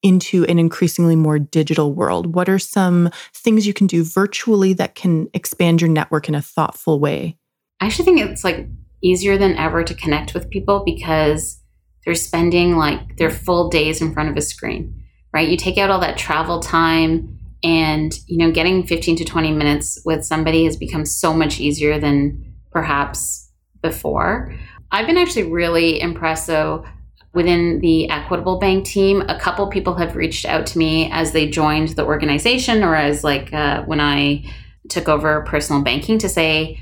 into 0.03 0.45
an 0.45 0.59
increasingly 0.59 1.17
more 1.17 1.39
digital 1.39 1.93
world? 1.93 2.35
What 2.35 2.49
are 2.49 2.59
some 2.59 3.11
things 3.35 3.67
you 3.67 3.75
can 3.75 3.87
do 3.87 4.05
virtually 4.05 4.73
that 4.75 4.95
can 4.95 5.29
expand 5.35 5.81
your 5.81 5.91
network 5.91 6.29
in 6.29 6.35
a 6.35 6.43
thoughtful 6.43 7.01
way? 7.01 7.37
I 7.81 7.87
actually 7.87 8.05
think 8.05 8.21
it's 8.21 8.45
like 8.45 8.69
easier 9.03 9.37
than 9.37 9.57
ever 9.57 9.83
to 9.85 9.95
connect 9.95 10.35
with 10.35 10.51
people 10.51 10.83
because 10.85 11.61
they're 12.05 12.15
spending 12.15 12.77
like 12.77 13.17
their 13.17 13.31
full 13.31 13.69
days 13.69 14.01
in 14.01 14.13
front 14.13 14.29
of 14.29 14.37
a 14.37 14.43
screen 14.43 14.95
right? 15.33 15.49
You 15.49 15.57
take 15.57 15.79
out 15.79 15.91
all 15.91 16.01
that 16.01 16.19
travel 16.19 16.61
time 16.61 17.39
and, 17.63 18.19
you 18.27 18.39
know, 18.39 18.51
getting 18.51 18.87
15 18.87 19.17
to 19.17 19.25
20 19.25 19.53
minutes 19.53 20.01
with 20.05 20.25
somebody 20.25 20.65
has 20.65 20.77
become 20.77 21.05
so 21.05 21.33
much 21.33 21.61
easier 21.61 21.99
than 21.99 22.55
perhaps 22.71 23.51
before. 23.83 24.55
I've 24.91 25.07
been 25.07 25.19
actually 25.19 25.51
really 25.51 26.01
impressed 26.01 26.47
though 26.47 26.85
within 27.35 27.81
the 27.81 28.09
Equitable 28.11 28.59
Bank 28.59 28.85
team. 28.85 29.23
A 29.29 29.39
couple 29.39 29.67
people 29.69 29.95
have 29.95 30.17
reached 30.17 30.45
out 30.45 30.67
to 30.69 30.79
me 30.79 31.11
as 31.13 31.33
they 31.33 31.49
joined 31.49 31.89
the 31.91 32.05
organization 32.05 32.83
or 32.83 32.95
as 32.95 33.23
like 33.23 33.53
uh, 33.53 33.83
when 33.83 34.01
I 34.01 34.45
took 34.89 35.09
over 35.09 35.43
personal 35.43 35.83
banking 35.83 36.19
to 36.19 36.29
say, 36.29 36.81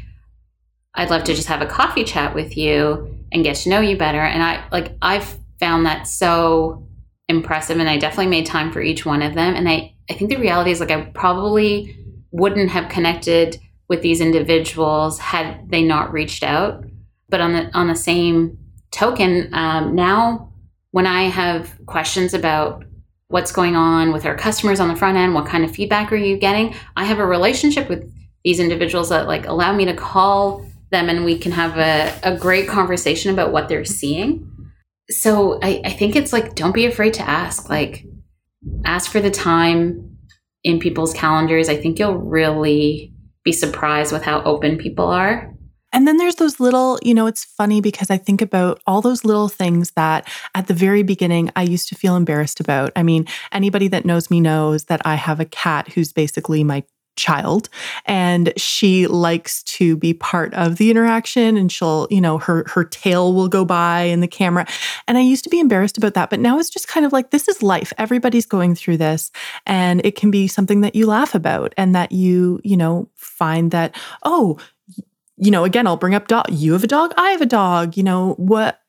I'd 0.94 1.10
love 1.10 1.24
to 1.24 1.34
just 1.34 1.48
have 1.48 1.62
a 1.62 1.66
coffee 1.66 2.04
chat 2.04 2.34
with 2.34 2.56
you 2.56 3.16
and 3.32 3.44
get 3.44 3.56
to 3.56 3.68
know 3.68 3.80
you 3.80 3.96
better. 3.96 4.20
And 4.20 4.42
I 4.42 4.64
like 4.70 4.96
I've 5.02 5.38
found 5.58 5.86
that 5.86 6.06
so 6.06 6.85
impressive 7.28 7.78
and 7.78 7.88
I 7.88 7.98
definitely 7.98 8.28
made 8.28 8.46
time 8.46 8.72
for 8.72 8.80
each 8.80 9.04
one 9.04 9.22
of 9.22 9.34
them. 9.34 9.54
And 9.54 9.68
I, 9.68 9.94
I 10.08 10.14
think 10.14 10.30
the 10.30 10.36
reality 10.36 10.70
is 10.70 10.80
like 10.80 10.90
I 10.90 11.02
probably 11.06 11.96
wouldn't 12.30 12.70
have 12.70 12.88
connected 12.88 13.58
with 13.88 14.02
these 14.02 14.20
individuals 14.20 15.18
had 15.18 15.70
they 15.70 15.82
not 15.82 16.12
reached 16.12 16.42
out. 16.42 16.84
But 17.28 17.40
on 17.40 17.52
the 17.52 17.76
on 17.76 17.88
the 17.88 17.96
same 17.96 18.58
token, 18.92 19.52
um, 19.52 19.96
now 19.96 20.52
when 20.92 21.06
I 21.06 21.24
have 21.24 21.74
questions 21.86 22.34
about 22.34 22.84
what's 23.28 23.50
going 23.50 23.74
on 23.74 24.12
with 24.12 24.24
our 24.24 24.36
customers 24.36 24.78
on 24.78 24.88
the 24.88 24.94
front 24.94 25.16
end, 25.16 25.34
what 25.34 25.46
kind 25.46 25.64
of 25.64 25.74
feedback 25.74 26.12
are 26.12 26.16
you 26.16 26.36
getting, 26.36 26.74
I 26.96 27.04
have 27.04 27.18
a 27.18 27.26
relationship 27.26 27.88
with 27.88 28.08
these 28.44 28.60
individuals 28.60 29.08
that 29.08 29.26
like 29.26 29.46
allow 29.46 29.72
me 29.72 29.84
to 29.86 29.94
call 29.94 30.64
them 30.90 31.08
and 31.08 31.24
we 31.24 31.36
can 31.36 31.50
have 31.50 31.76
a, 31.76 32.16
a 32.22 32.38
great 32.38 32.68
conversation 32.68 33.32
about 33.32 33.50
what 33.50 33.68
they're 33.68 33.84
seeing 33.84 34.48
so 35.10 35.58
I, 35.62 35.80
I 35.84 35.90
think 35.90 36.16
it's 36.16 36.32
like 36.32 36.54
don't 36.54 36.74
be 36.74 36.86
afraid 36.86 37.14
to 37.14 37.28
ask. 37.28 37.68
Like 37.68 38.04
ask 38.84 39.10
for 39.10 39.20
the 39.20 39.30
time 39.30 40.16
in 40.64 40.80
people's 40.80 41.12
calendars. 41.12 41.68
I 41.68 41.76
think 41.76 41.98
you'll 41.98 42.18
really 42.18 43.12
be 43.44 43.52
surprised 43.52 44.12
with 44.12 44.24
how 44.24 44.42
open 44.42 44.76
people 44.76 45.06
are. 45.06 45.52
And 45.92 46.06
then 46.06 46.18
there's 46.18 46.34
those 46.34 46.58
little, 46.60 46.98
you 47.02 47.14
know, 47.14 47.26
it's 47.26 47.44
funny 47.44 47.80
because 47.80 48.10
I 48.10 48.18
think 48.18 48.42
about 48.42 48.82
all 48.86 49.00
those 49.00 49.24
little 49.24 49.48
things 49.48 49.92
that 49.92 50.28
at 50.54 50.66
the 50.66 50.74
very 50.74 51.02
beginning 51.02 51.50
I 51.54 51.62
used 51.62 51.88
to 51.88 51.94
feel 51.94 52.16
embarrassed 52.16 52.60
about. 52.60 52.92
I 52.96 53.02
mean, 53.02 53.26
anybody 53.52 53.88
that 53.88 54.04
knows 54.04 54.30
me 54.30 54.40
knows 54.40 54.84
that 54.84 55.00
I 55.06 55.14
have 55.14 55.40
a 55.40 55.46
cat 55.46 55.92
who's 55.92 56.12
basically 56.12 56.64
my 56.64 56.82
child 57.16 57.68
and 58.04 58.52
she 58.56 59.06
likes 59.06 59.62
to 59.64 59.96
be 59.96 60.14
part 60.14 60.52
of 60.54 60.76
the 60.76 60.90
interaction 60.90 61.56
and 61.56 61.72
she'll 61.72 62.06
you 62.10 62.20
know 62.20 62.38
her 62.38 62.64
her 62.68 62.84
tail 62.84 63.34
will 63.34 63.48
go 63.48 63.64
by 63.64 64.02
in 64.02 64.20
the 64.20 64.28
camera. 64.28 64.66
And 65.08 65.18
i 65.18 65.20
used 65.20 65.44
to 65.44 65.50
be 65.50 65.60
embarrassed 65.60 65.98
about 65.98 66.14
that 66.14 66.30
but 66.30 66.40
now 66.40 66.58
it's 66.58 66.70
just 66.70 66.88
kind 66.88 67.04
of 67.04 67.12
like 67.12 67.30
this 67.30 67.48
is 67.48 67.62
life. 67.62 67.92
Everybody's 67.98 68.46
going 68.46 68.74
through 68.74 68.98
this 68.98 69.30
and 69.66 70.04
it 70.04 70.16
can 70.16 70.30
be 70.30 70.46
something 70.46 70.80
that 70.82 70.94
you 70.94 71.06
laugh 71.06 71.34
about 71.34 71.74
and 71.76 71.94
that 71.94 72.12
you 72.12 72.60
you 72.62 72.76
know 72.76 73.08
find 73.14 73.70
that 73.70 73.96
oh 74.24 74.58
you 75.36 75.50
know 75.50 75.64
again 75.64 75.86
i'll 75.86 75.96
bring 75.96 76.14
up 76.14 76.28
dog 76.28 76.46
you 76.50 76.72
have 76.72 76.84
a 76.84 76.88
dog 76.88 77.12
i 77.16 77.30
have 77.30 77.40
a 77.40 77.46
dog 77.46 77.96
you 77.96 78.02
know 78.02 78.34
what 78.34 78.80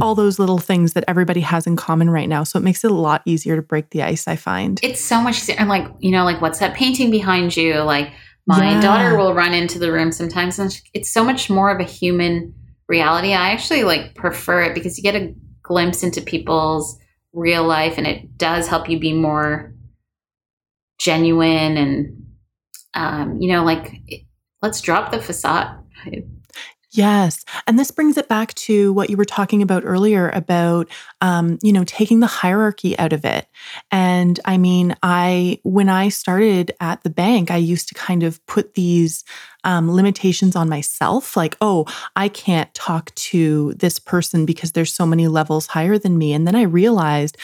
all 0.00 0.14
those 0.14 0.38
little 0.38 0.58
things 0.58 0.92
that 0.92 1.04
everybody 1.08 1.40
has 1.40 1.66
in 1.66 1.76
common 1.76 2.10
right 2.10 2.28
now. 2.28 2.44
So 2.44 2.58
it 2.58 2.62
makes 2.62 2.84
it 2.84 2.90
a 2.90 2.94
lot 2.94 3.22
easier 3.24 3.56
to 3.56 3.62
break 3.62 3.90
the 3.90 4.02
ice, 4.02 4.28
I 4.28 4.36
find. 4.36 4.78
It's 4.82 5.00
so 5.00 5.20
much 5.20 5.38
easier. 5.38 5.56
I'm 5.58 5.68
like, 5.68 5.86
you 5.98 6.10
know, 6.10 6.24
like 6.24 6.40
what's 6.40 6.58
that 6.58 6.74
painting 6.74 7.10
behind 7.10 7.56
you? 7.56 7.76
Like 7.80 8.12
my 8.46 8.72
yeah. 8.72 8.80
daughter 8.80 9.16
will 9.16 9.34
run 9.34 9.54
into 9.54 9.78
the 9.78 9.92
room 9.92 10.12
sometimes 10.12 10.58
and 10.58 10.78
it's 10.92 11.12
so 11.12 11.24
much 11.24 11.48
more 11.48 11.70
of 11.70 11.80
a 11.80 11.88
human 11.88 12.54
reality. 12.88 13.32
I 13.32 13.50
actually 13.50 13.84
like 13.84 14.14
prefer 14.14 14.62
it 14.64 14.74
because 14.74 14.98
you 14.98 15.02
get 15.02 15.14
a 15.14 15.34
glimpse 15.62 16.02
into 16.02 16.20
people's 16.20 16.98
real 17.32 17.64
life 17.64 17.94
and 17.96 18.06
it 18.06 18.36
does 18.36 18.68
help 18.68 18.88
you 18.88 18.98
be 18.98 19.14
more 19.14 19.74
genuine 20.98 21.76
and 21.76 22.18
um, 22.94 23.40
you 23.40 23.50
know, 23.50 23.64
like 23.64 23.90
let's 24.60 24.82
drop 24.82 25.12
the 25.12 25.20
facade. 25.20 25.78
Yes. 26.94 27.46
And 27.66 27.78
this 27.78 27.90
brings 27.90 28.18
it 28.18 28.28
back 28.28 28.52
to 28.54 28.92
what 28.92 29.08
you 29.08 29.16
were 29.16 29.24
talking 29.24 29.62
about 29.62 29.82
earlier 29.86 30.28
about, 30.28 30.90
um, 31.22 31.58
you 31.62 31.72
know, 31.72 31.84
taking 31.84 32.20
the 32.20 32.26
hierarchy 32.26 32.98
out 32.98 33.14
of 33.14 33.24
it. 33.24 33.46
And 33.90 34.38
I 34.44 34.58
mean, 34.58 34.94
I, 35.02 35.58
when 35.62 35.88
I 35.88 36.10
started 36.10 36.72
at 36.80 37.02
the 37.02 37.08
bank, 37.08 37.50
I 37.50 37.56
used 37.56 37.88
to 37.88 37.94
kind 37.94 38.22
of 38.22 38.44
put 38.44 38.74
these 38.74 39.24
um, 39.64 39.90
limitations 39.90 40.54
on 40.54 40.68
myself 40.68 41.34
like, 41.34 41.56
oh, 41.62 41.86
I 42.14 42.28
can't 42.28 42.72
talk 42.74 43.14
to 43.14 43.72
this 43.72 43.98
person 43.98 44.44
because 44.44 44.72
there's 44.72 44.94
so 44.94 45.06
many 45.06 45.28
levels 45.28 45.68
higher 45.68 45.96
than 45.96 46.18
me. 46.18 46.34
And 46.34 46.46
then 46.46 46.54
I 46.54 46.62
realized 46.62 47.38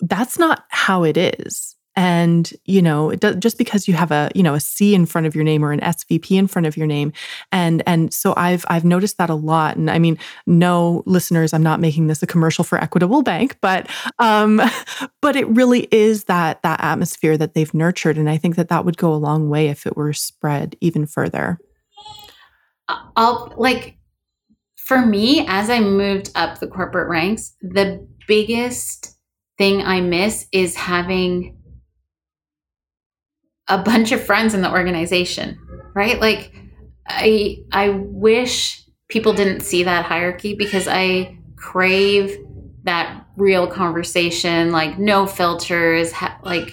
that's 0.00 0.38
not 0.38 0.64
how 0.68 1.04
it 1.04 1.16
is 1.16 1.76
and 1.96 2.52
you 2.64 2.82
know 2.82 3.10
it 3.10 3.20
does, 3.20 3.36
just 3.36 3.58
because 3.58 3.86
you 3.86 3.94
have 3.94 4.10
a 4.10 4.30
you 4.34 4.42
know 4.42 4.54
a 4.54 4.60
c 4.60 4.94
in 4.94 5.06
front 5.06 5.26
of 5.26 5.34
your 5.34 5.44
name 5.44 5.64
or 5.64 5.72
an 5.72 5.80
svp 5.80 6.36
in 6.36 6.46
front 6.46 6.66
of 6.66 6.76
your 6.76 6.86
name. 6.86 7.12
And 7.52 7.82
and 7.86 8.12
so 8.12 8.34
i've 8.36 8.64
i've 8.68 8.84
noticed 8.84 9.18
that 9.18 9.30
a 9.30 9.34
lot. 9.34 9.76
And 9.76 9.90
i 9.90 9.98
mean 9.98 10.18
no 10.46 11.02
listeners 11.06 11.52
i'm 11.52 11.62
not 11.62 11.80
making 11.80 12.06
this 12.06 12.22
a 12.22 12.26
commercial 12.26 12.64
for 12.64 12.78
equitable 12.78 13.22
bank 13.22 13.56
but 13.60 13.88
um 14.18 14.60
but 15.20 15.36
it 15.36 15.46
really 15.48 15.88
is 15.90 16.24
that 16.24 16.62
that 16.62 16.80
atmosphere 16.82 17.36
that 17.36 17.54
they've 17.54 17.74
nurtured. 17.74 18.18
And 18.18 18.28
i 18.28 18.36
think 18.36 18.56
that 18.56 18.68
that 18.68 18.84
would 18.84 18.96
go 18.96 19.12
a 19.12 19.16
long 19.16 19.48
way 19.48 19.68
if 19.68 19.86
it 19.86 19.96
were 19.96 20.12
spread 20.12 20.76
even 20.80 21.06
further. 21.06 21.58
I'll 23.16 23.52
like 23.56 23.96
for 24.76 25.04
me 25.04 25.46
as 25.48 25.70
i 25.70 25.80
moved 25.80 26.30
up 26.34 26.58
the 26.58 26.66
corporate 26.66 27.08
ranks 27.08 27.56
the 27.62 28.06
biggest 28.28 29.16
thing 29.56 29.82
i 29.82 30.00
miss 30.00 30.46
is 30.52 30.76
having 30.76 31.56
a 33.68 33.78
bunch 33.78 34.12
of 34.12 34.22
friends 34.22 34.54
in 34.54 34.62
the 34.62 34.70
organization, 34.70 35.58
right? 35.94 36.20
Like 36.20 36.52
I 37.06 37.58
I 37.72 37.90
wish 37.90 38.82
people 39.08 39.32
didn't 39.32 39.60
see 39.60 39.84
that 39.84 40.04
hierarchy 40.04 40.54
because 40.54 40.88
I 40.88 41.38
crave 41.56 42.36
that 42.84 43.26
real 43.36 43.66
conversation, 43.66 44.70
like 44.70 44.98
no 44.98 45.26
filters, 45.26 46.12
ha- 46.12 46.38
like 46.42 46.70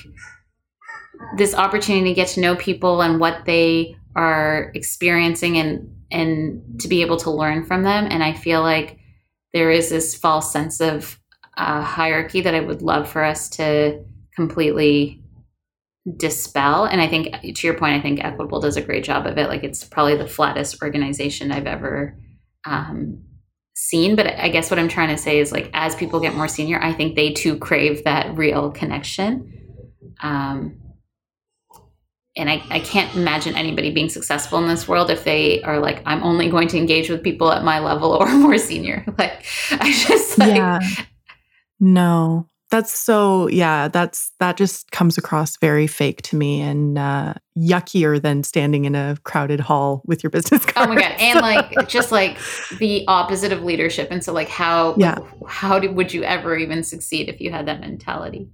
this 1.37 1.53
opportunity 1.53 2.09
to 2.09 2.13
get 2.13 2.27
to 2.29 2.41
know 2.41 2.55
people 2.55 3.01
and 3.01 3.19
what 3.19 3.45
they 3.45 3.95
are 4.15 4.71
experiencing 4.75 5.57
and 5.57 5.95
and 6.11 6.81
to 6.81 6.89
be 6.89 7.01
able 7.01 7.17
to 7.17 7.31
learn 7.31 7.63
from 7.63 7.83
them. 7.83 8.07
And 8.09 8.21
I 8.21 8.33
feel 8.33 8.61
like 8.61 8.97
there 9.53 9.71
is 9.71 9.89
this 9.89 10.15
false 10.15 10.51
sense 10.51 10.81
of 10.81 11.17
uh, 11.57 11.81
hierarchy 11.81 12.41
that 12.41 12.55
I 12.55 12.59
would 12.59 12.81
love 12.81 13.09
for 13.09 13.23
us 13.23 13.49
to 13.51 14.03
completely 14.35 15.20
dispel. 16.17 16.85
And 16.85 16.99
i 16.99 17.07
think 17.07 17.31
to 17.55 17.67
your 17.67 17.77
point 17.77 17.95
i 17.95 18.01
think 18.01 18.23
equitable 18.23 18.59
does 18.59 18.77
a 18.77 18.81
great 18.81 19.03
job 19.03 19.25
of 19.27 19.37
it. 19.37 19.47
Like 19.47 19.63
it's 19.63 19.83
probably 19.83 20.15
the 20.15 20.27
flattest 20.27 20.81
organization 20.81 21.51
i've 21.51 21.67
ever 21.67 22.17
um, 22.65 23.23
seen. 23.75 24.15
But 24.15 24.27
i 24.27 24.49
guess 24.49 24.71
what 24.71 24.79
i'm 24.79 24.87
trying 24.87 25.09
to 25.09 25.21
say 25.21 25.39
is 25.39 25.51
like 25.51 25.69
as 25.73 25.95
people 25.95 26.19
get 26.19 26.35
more 26.35 26.47
senior 26.47 26.79
i 26.81 26.91
think 26.91 27.15
they 27.15 27.33
too 27.33 27.57
crave 27.57 28.03
that 28.03 28.35
real 28.37 28.71
connection. 28.71 29.57
Um, 30.21 30.77
and 32.37 32.49
I, 32.49 32.63
I 32.69 32.79
can't 32.79 33.13
imagine 33.15 33.55
anybody 33.55 33.91
being 33.91 34.07
successful 34.07 34.59
in 34.59 34.67
this 34.67 34.87
world 34.87 35.09
if 35.09 35.23
they 35.23 35.61
are 35.63 35.79
like 35.79 36.01
i'm 36.05 36.23
only 36.23 36.49
going 36.49 36.67
to 36.69 36.77
engage 36.77 37.09
with 37.09 37.23
people 37.23 37.51
at 37.51 37.63
my 37.63 37.79
level 37.79 38.11
or 38.11 38.27
more 38.33 38.57
senior. 38.57 39.05
Like 39.19 39.45
i 39.71 39.91
just 39.91 40.39
like 40.39 40.55
yeah. 40.55 40.79
no 41.79 42.47
that's 42.71 42.97
so 42.97 43.47
yeah 43.49 43.89
that's 43.89 44.31
that 44.39 44.57
just 44.57 44.89
comes 44.91 45.17
across 45.17 45.57
very 45.57 45.85
fake 45.85 46.21
to 46.21 46.37
me 46.37 46.61
and 46.61 46.97
uh 46.97 47.33
yuckier 47.57 48.19
than 48.19 48.43
standing 48.43 48.85
in 48.85 48.95
a 48.95 49.17
crowded 49.23 49.59
hall 49.59 50.01
with 50.05 50.23
your 50.23 50.29
business 50.29 50.65
card. 50.65 50.89
oh 50.89 50.93
my 50.93 50.99
god 50.99 51.11
and 51.19 51.41
like 51.41 51.87
just 51.87 52.11
like 52.11 52.37
the 52.79 53.05
opposite 53.07 53.51
of 53.51 53.61
leadership 53.63 54.07
and 54.09 54.23
so 54.23 54.31
like 54.33 54.47
how 54.47 54.95
yeah. 54.97 55.17
how 55.47 55.77
did, 55.77 55.95
would 55.95 56.13
you 56.13 56.23
ever 56.23 56.57
even 56.57 56.81
succeed 56.83 57.29
if 57.29 57.39
you 57.39 57.51
had 57.51 57.67
that 57.67 57.81
mentality? 57.81 58.49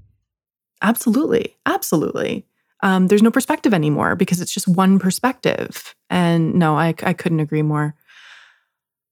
Absolutely 0.82 1.56
absolutely. 1.66 2.46
Um, 2.84 3.08
there's 3.08 3.24
no 3.24 3.32
perspective 3.32 3.74
anymore 3.74 4.16
because 4.16 4.42
it's 4.42 4.54
just 4.54 4.68
one 4.68 5.00
perspective 5.00 5.96
and 6.10 6.56
no 6.56 6.76
I, 6.76 6.96
I 7.04 7.14
couldn't 7.14 7.40
agree 7.40 7.62
more. 7.62 7.96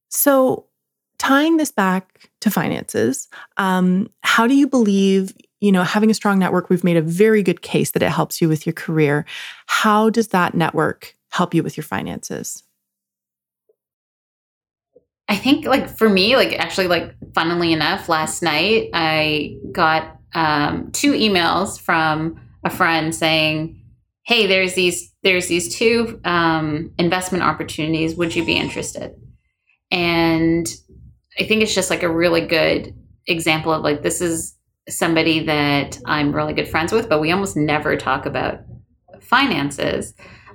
So 0.09 0.65
tying 1.17 1.57
this 1.57 1.71
back 1.71 2.29
to 2.41 2.51
finances, 2.51 3.27
um, 3.57 4.09
how 4.21 4.47
do 4.47 4.55
you 4.55 4.67
believe, 4.67 5.33
you 5.59 5.71
know, 5.71 5.83
having 5.83 6.11
a 6.11 6.13
strong 6.13 6.39
network, 6.39 6.69
we've 6.69 6.83
made 6.83 6.97
a 6.97 7.01
very 7.01 7.43
good 7.43 7.61
case 7.61 7.91
that 7.91 8.03
it 8.03 8.09
helps 8.09 8.41
you 8.41 8.49
with 8.49 8.65
your 8.65 8.73
career. 8.73 9.25
How 9.67 10.09
does 10.09 10.29
that 10.29 10.53
network 10.53 11.15
help 11.31 11.53
you 11.53 11.63
with 11.63 11.77
your 11.77 11.83
finances? 11.83 12.63
I 15.27 15.35
think, 15.35 15.65
like, 15.65 15.89
for 15.89 16.07
me, 16.07 16.35
like, 16.35 16.53
actually, 16.53 16.87
like, 16.87 17.15
funnily 17.33 17.73
enough, 17.73 18.07
last 18.09 18.43
night 18.43 18.89
I 18.93 19.57
got 19.71 20.19
um, 20.33 20.91
two 20.91 21.13
emails 21.13 21.79
from 21.79 22.39
a 22.63 22.69
friend 22.69 23.13
saying, 23.13 23.81
hey 24.25 24.47
there's 24.47 24.73
these 24.73 25.13
there's 25.23 25.47
these 25.47 25.73
two 25.73 26.19
um, 26.25 26.91
investment 26.97 27.43
opportunities 27.43 28.15
would 28.15 28.35
you 28.35 28.43
be 28.45 28.57
interested 28.57 29.13
and 29.91 30.67
I 31.39 31.43
think 31.43 31.61
it's 31.61 31.75
just 31.75 31.89
like 31.89 32.03
a 32.03 32.11
really 32.11 32.45
good 32.45 32.93
example 33.27 33.73
of 33.73 33.83
like 33.83 34.01
this 34.03 34.21
is 34.21 34.55
somebody 34.87 35.39
that 35.45 35.99
I'm 36.05 36.33
really 36.33 36.53
good 36.53 36.67
friends 36.67 36.91
with, 36.91 37.09
but 37.09 37.19
we 37.19 37.31
almost 37.31 37.57
never 37.57 37.97
talk 37.97 38.25
about 38.25 38.59
finances. 39.19 40.13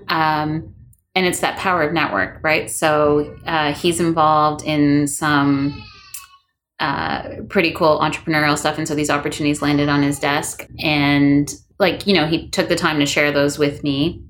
Um, 0.08 0.74
and 1.14 1.26
it's 1.26 1.40
that 1.40 1.58
power 1.58 1.82
of 1.82 1.92
network, 1.92 2.38
right? 2.42 2.70
So 2.70 3.36
uh, 3.44 3.72
he's 3.74 4.00
involved 4.00 4.64
in 4.64 5.08
some 5.08 5.82
uh, 6.78 7.42
pretty 7.48 7.72
cool 7.72 7.98
entrepreneurial 7.98 8.56
stuff, 8.56 8.78
and 8.78 8.86
so 8.86 8.94
these 8.94 9.10
opportunities 9.10 9.60
landed 9.60 9.88
on 9.88 10.02
his 10.02 10.18
desk, 10.18 10.66
and 10.78 11.52
like 11.78 12.06
you 12.06 12.14
know, 12.14 12.26
he 12.26 12.48
took 12.48 12.68
the 12.68 12.76
time 12.76 12.98
to 13.00 13.06
share 13.06 13.32
those 13.32 13.58
with 13.58 13.82
me. 13.82 14.24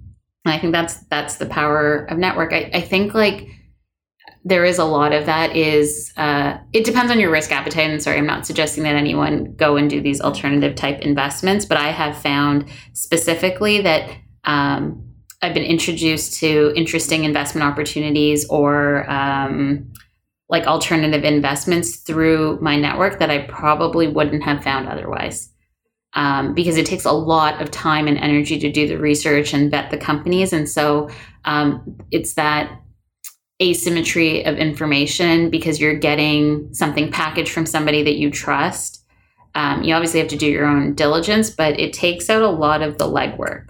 And 0.45 0.55
I 0.55 0.59
think 0.59 0.73
that's 0.73 0.97
that's 1.11 1.37
the 1.37 1.47
power 1.47 2.07
of 2.07 2.19
network. 2.19 2.53
I, 2.53 2.71
I 2.73 2.81
think 2.81 3.15
like 3.15 3.47
there 4.45 4.65
is 4.65 4.79
a 4.79 4.85
lot 4.85 5.13
of 5.13 5.27
that 5.27 5.55
is 5.55 6.13
uh, 6.17 6.57
it 6.73 6.85
depends 6.85 7.13
on 7.13 7.21
your 7.21 7.31
risk 7.31 7.53
appetite. 7.53 7.91
And 7.91 8.03
sorry 8.03 8.19
i'm 8.19 8.27
not 8.27 8.47
suggesting 8.47 8.85
that 8.85 8.95
anyone 8.95 9.55
go 9.55 9.77
and 9.77 9.91
do 9.91 10.01
these 10.01 10.21
alternative 10.21 10.75
type 10.75 11.01
investments 11.01 11.65
but 11.65 11.77
i 11.77 11.91
have 11.91 12.17
found 12.17 12.69
specifically 12.93 13.81
that 13.83 14.11
um, 14.45 15.05
i've 15.43 15.55
been 15.55 15.65
introduced 15.65 16.39
to 16.41 16.73
interesting 16.75 17.25
investment 17.25 17.67
opportunities 17.67 18.49
or 18.49 19.09
um, 19.11 19.93
like 20.49 20.67
alternative 20.67 21.25
investments 21.25 21.97
through 21.97 22.59
my 22.61 22.77
network 22.77 23.19
that 23.19 23.31
i 23.31 23.39
probably 23.47 24.09
wouldn't 24.09 24.43
have 24.43 24.63
found 24.63 24.89
otherwise. 24.89 25.49
Um, 26.15 26.55
because 26.55 26.77
it 26.77 26.87
takes 26.87 27.05
a 27.05 27.13
lot 27.13 27.63
of 27.63 27.71
time 27.71 28.09
and 28.09 28.19
energy 28.19 28.59
to 28.59 28.73
do 28.73 28.89
the 28.89 28.99
research 28.99 29.55
and 29.55 29.71
vet 29.71 29.93
the 29.93 29.97
companies. 29.97 30.53
And 30.53 30.69
so 30.69 31.09
um, 31.45 31.97
it's 32.11 32.35
that 32.35 32.80
asymmetry 33.61 34.45
of 34.45 34.57
information 34.57 35.51
because 35.51 35.81
you're 35.81 35.99
getting 35.99 36.73
something 36.73 37.11
packaged 37.11 37.53
from 37.53 37.67
somebody 37.67 38.03
that 38.03 38.17
you 38.17 38.31
trust. 38.31 39.05
Um, 39.55 39.83
you 39.83 39.95
obviously 39.95 40.21
have 40.21 40.29
to 40.29 40.37
do 40.37 40.47
your 40.47 40.67
own 40.67 40.95
diligence, 40.95 41.51
but 41.51 41.79
it 41.79 41.93
takes 41.93 42.31
out 42.31 42.43
a 42.43 42.49
lot 42.49 42.83
of 42.83 42.99
the 42.99 43.07
legwork. 43.07 43.69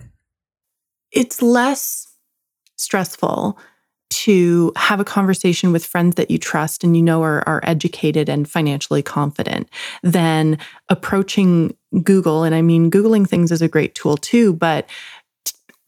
It's 1.11 1.43
less 1.43 2.07
stressful 2.77 3.59
to 4.11 4.73
have 4.77 5.01
a 5.01 5.05
conversation 5.05 5.73
with 5.73 5.87
friends 5.87 6.17
that 6.17 6.31
you 6.31 6.39
trust 6.39 6.83
and 6.83 6.97
you 6.97 7.03
know 7.03 7.23
are, 7.23 7.47
are 7.49 7.61
educated 7.63 8.29
and 8.29 8.51
financially 8.51 9.03
confident 9.03 9.69
than 10.03 10.59
approaching 10.89 11.77
Google. 12.03 12.43
And 12.43 12.55
I 12.55 12.63
mean, 12.63 12.91
Googling 12.91 13.29
things 13.29 13.53
is 13.53 13.63
a 13.63 13.69
great 13.69 13.95
tool 13.95 14.17
too, 14.17 14.53
but 14.53 14.89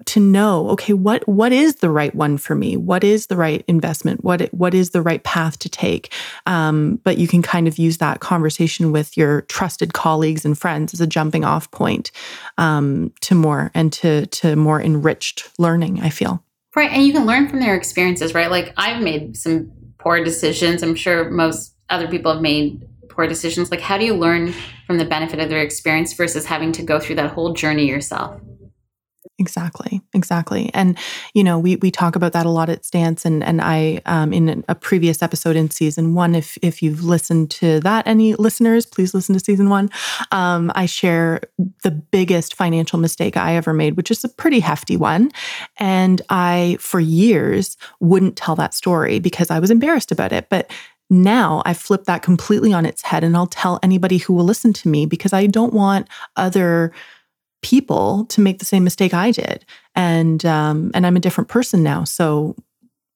to 0.06 0.20
know 0.20 0.68
okay 0.70 0.92
what 0.92 1.26
what 1.28 1.52
is 1.52 1.76
the 1.76 1.90
right 1.90 2.14
one 2.14 2.36
for 2.36 2.54
me? 2.54 2.76
What 2.76 3.04
is 3.04 3.26
the 3.26 3.36
right 3.36 3.64
investment? 3.68 4.24
What 4.24 4.42
what 4.52 4.74
is 4.74 4.90
the 4.90 5.02
right 5.02 5.22
path 5.22 5.58
to 5.60 5.68
take? 5.68 6.12
Um, 6.46 7.00
but 7.04 7.18
you 7.18 7.28
can 7.28 7.42
kind 7.42 7.68
of 7.68 7.78
use 7.78 7.98
that 7.98 8.20
conversation 8.20 8.92
with 8.92 9.16
your 9.16 9.42
trusted 9.42 9.92
colleagues 9.92 10.44
and 10.44 10.58
friends 10.58 10.94
as 10.94 11.00
a 11.00 11.06
jumping 11.06 11.44
off 11.44 11.70
point 11.70 12.10
um, 12.58 13.12
to 13.20 13.34
more 13.34 13.70
and 13.74 13.92
to 13.94 14.26
to 14.26 14.56
more 14.56 14.80
enriched 14.80 15.48
learning 15.58 16.00
i 16.00 16.10
feel. 16.10 16.42
Right 16.74 16.90
and 16.90 17.06
you 17.06 17.12
can 17.12 17.26
learn 17.26 17.48
from 17.48 17.60
their 17.60 17.74
experiences 17.74 18.34
right? 18.34 18.50
Like 18.50 18.72
i've 18.76 19.02
made 19.02 19.36
some 19.36 19.72
poor 19.98 20.22
decisions. 20.24 20.82
I'm 20.82 20.96
sure 20.96 21.30
most 21.30 21.74
other 21.90 22.08
people 22.08 22.32
have 22.32 22.42
made 22.42 22.88
poor 23.08 23.26
decisions. 23.26 23.70
Like 23.70 23.80
how 23.80 23.98
do 23.98 24.04
you 24.04 24.14
learn 24.14 24.54
from 24.86 24.98
the 24.98 25.04
benefit 25.04 25.38
of 25.38 25.48
their 25.48 25.62
experience 25.62 26.12
versus 26.14 26.44
having 26.44 26.72
to 26.72 26.82
go 26.82 26.98
through 26.98 27.16
that 27.16 27.32
whole 27.32 27.52
journey 27.52 27.86
yourself 27.86 28.40
Exactly, 29.38 30.00
exactly. 30.14 30.70
And 30.74 30.96
you 31.34 31.42
know, 31.42 31.58
we 31.58 31.76
we 31.76 31.90
talk 31.90 32.14
about 32.16 32.32
that 32.34 32.44
a 32.46 32.50
lot 32.50 32.68
at 32.68 32.84
Stance, 32.84 33.24
and 33.24 33.42
and 33.42 33.60
I 33.62 34.00
um, 34.04 34.32
in 34.32 34.62
a 34.68 34.74
previous 34.74 35.22
episode 35.22 35.56
in 35.56 35.70
season 35.70 36.14
one, 36.14 36.34
if 36.34 36.58
if 36.62 36.82
you've 36.82 37.02
listened 37.02 37.50
to 37.52 37.80
that, 37.80 38.06
any 38.06 38.34
listeners, 38.34 38.84
please 38.84 39.14
listen 39.14 39.32
to 39.32 39.40
season 39.40 39.70
one. 39.70 39.90
Um, 40.32 40.70
I 40.74 40.84
share 40.86 41.40
the 41.82 41.90
biggest 41.90 42.54
financial 42.54 42.98
mistake 42.98 43.36
I 43.36 43.56
ever 43.56 43.72
made, 43.72 43.96
which 43.96 44.10
is 44.10 44.22
a 44.22 44.28
pretty 44.28 44.60
hefty 44.60 44.96
one, 44.98 45.30
and 45.78 46.20
I 46.28 46.76
for 46.78 47.00
years 47.00 47.76
wouldn't 48.00 48.36
tell 48.36 48.54
that 48.56 48.74
story 48.74 49.18
because 49.18 49.50
I 49.50 49.58
was 49.60 49.70
embarrassed 49.70 50.12
about 50.12 50.32
it, 50.32 50.48
but. 50.50 50.70
Now 51.10 51.60
I 51.66 51.74
flip 51.74 52.04
that 52.04 52.22
completely 52.22 52.72
on 52.72 52.86
its 52.86 53.02
head 53.02 53.22
and 53.22 53.36
I'll 53.36 53.46
tell 53.46 53.78
anybody 53.82 54.16
who 54.16 54.32
will 54.32 54.46
listen 54.46 54.72
to 54.72 54.88
me 54.88 55.04
because 55.04 55.34
I 55.34 55.46
don't 55.46 55.74
want 55.74 56.08
other 56.36 56.90
people 57.62 58.26
to 58.26 58.40
make 58.40 58.58
the 58.58 58.64
same 58.64 58.84
mistake 58.84 59.14
I 59.14 59.30
did. 59.30 59.64
And 59.94 60.44
um, 60.44 60.90
and 60.94 61.06
I'm 61.06 61.16
a 61.16 61.20
different 61.20 61.48
person 61.48 61.82
now. 61.82 62.04
So 62.04 62.56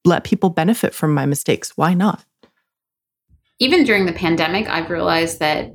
let 0.04 0.24
people 0.24 0.50
benefit 0.50 0.94
from 0.94 1.12
my 1.12 1.26
mistakes. 1.26 1.76
Why 1.76 1.94
not? 1.94 2.24
Even 3.58 3.84
during 3.84 4.06
the 4.06 4.12
pandemic, 4.12 4.68
I've 4.68 4.90
realized 4.90 5.40
that 5.40 5.74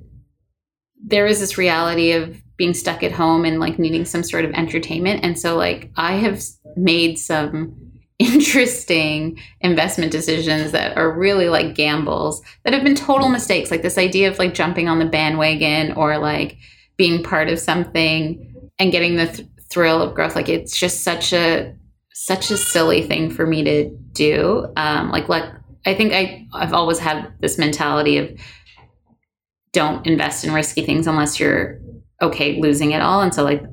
there 1.04 1.26
is 1.26 1.40
this 1.40 1.58
reality 1.58 2.12
of 2.12 2.42
being 2.58 2.74
stuck 2.74 3.02
at 3.02 3.12
home 3.12 3.44
and 3.44 3.60
like 3.60 3.80
needing 3.80 4.06
some 4.06 4.24
sort 4.24 4.46
of 4.46 4.52
entertainment. 4.52 5.24
And 5.24 5.38
so 5.38 5.58
like 5.58 5.92
I 5.96 6.14
have 6.14 6.44
made 6.76 7.18
some 7.18 7.76
interesting 8.20 9.40
investment 9.62 10.12
decisions 10.12 10.72
that 10.72 10.96
are 10.96 11.12
really 11.12 11.50
like 11.50 11.74
gambles 11.74 12.44
that 12.64 12.74
have 12.74 12.84
been 12.84 12.94
total 12.94 13.30
mistakes 13.30 13.72
like 13.72 13.82
this 13.82 13.98
idea 13.98 14.30
of 14.30 14.38
like 14.38 14.54
jumping 14.54 14.88
on 14.88 15.00
the 15.00 15.06
bandwagon 15.06 15.92
or 15.94 16.20
like 16.20 16.58
being 16.98 17.24
part 17.24 17.50
of 17.50 17.58
something 17.58 18.51
and 18.82 18.92
getting 18.92 19.16
the 19.16 19.28
th- 19.28 19.48
thrill 19.70 20.02
of 20.02 20.16
growth 20.16 20.36
like 20.36 20.50
it's 20.50 20.78
just 20.78 21.04
such 21.04 21.32
a 21.32 21.74
such 22.14 22.50
a 22.50 22.58
silly 22.58 23.04
thing 23.04 23.30
for 23.30 23.46
me 23.46 23.64
to 23.64 23.90
do 24.12 24.68
um 24.76 25.12
like 25.12 25.30
like 25.30 25.46
i 25.86 25.94
think 25.94 26.12
i 26.12 26.46
i've 26.54 26.74
always 26.74 27.00
had 27.00 27.32
this 27.40 27.58
mentality 27.58 28.18
of 28.18 28.30
don't 29.72 30.06
invest 30.06 30.44
in 30.44 30.52
risky 30.52 30.84
things 30.84 31.08
unless 31.08 31.40
you're 31.40 31.80
okay 32.22 32.60
losing 32.60 32.92
it 32.92 33.02
all 33.02 33.22
and 33.22 33.34
so 33.34 33.44
like 33.44 33.64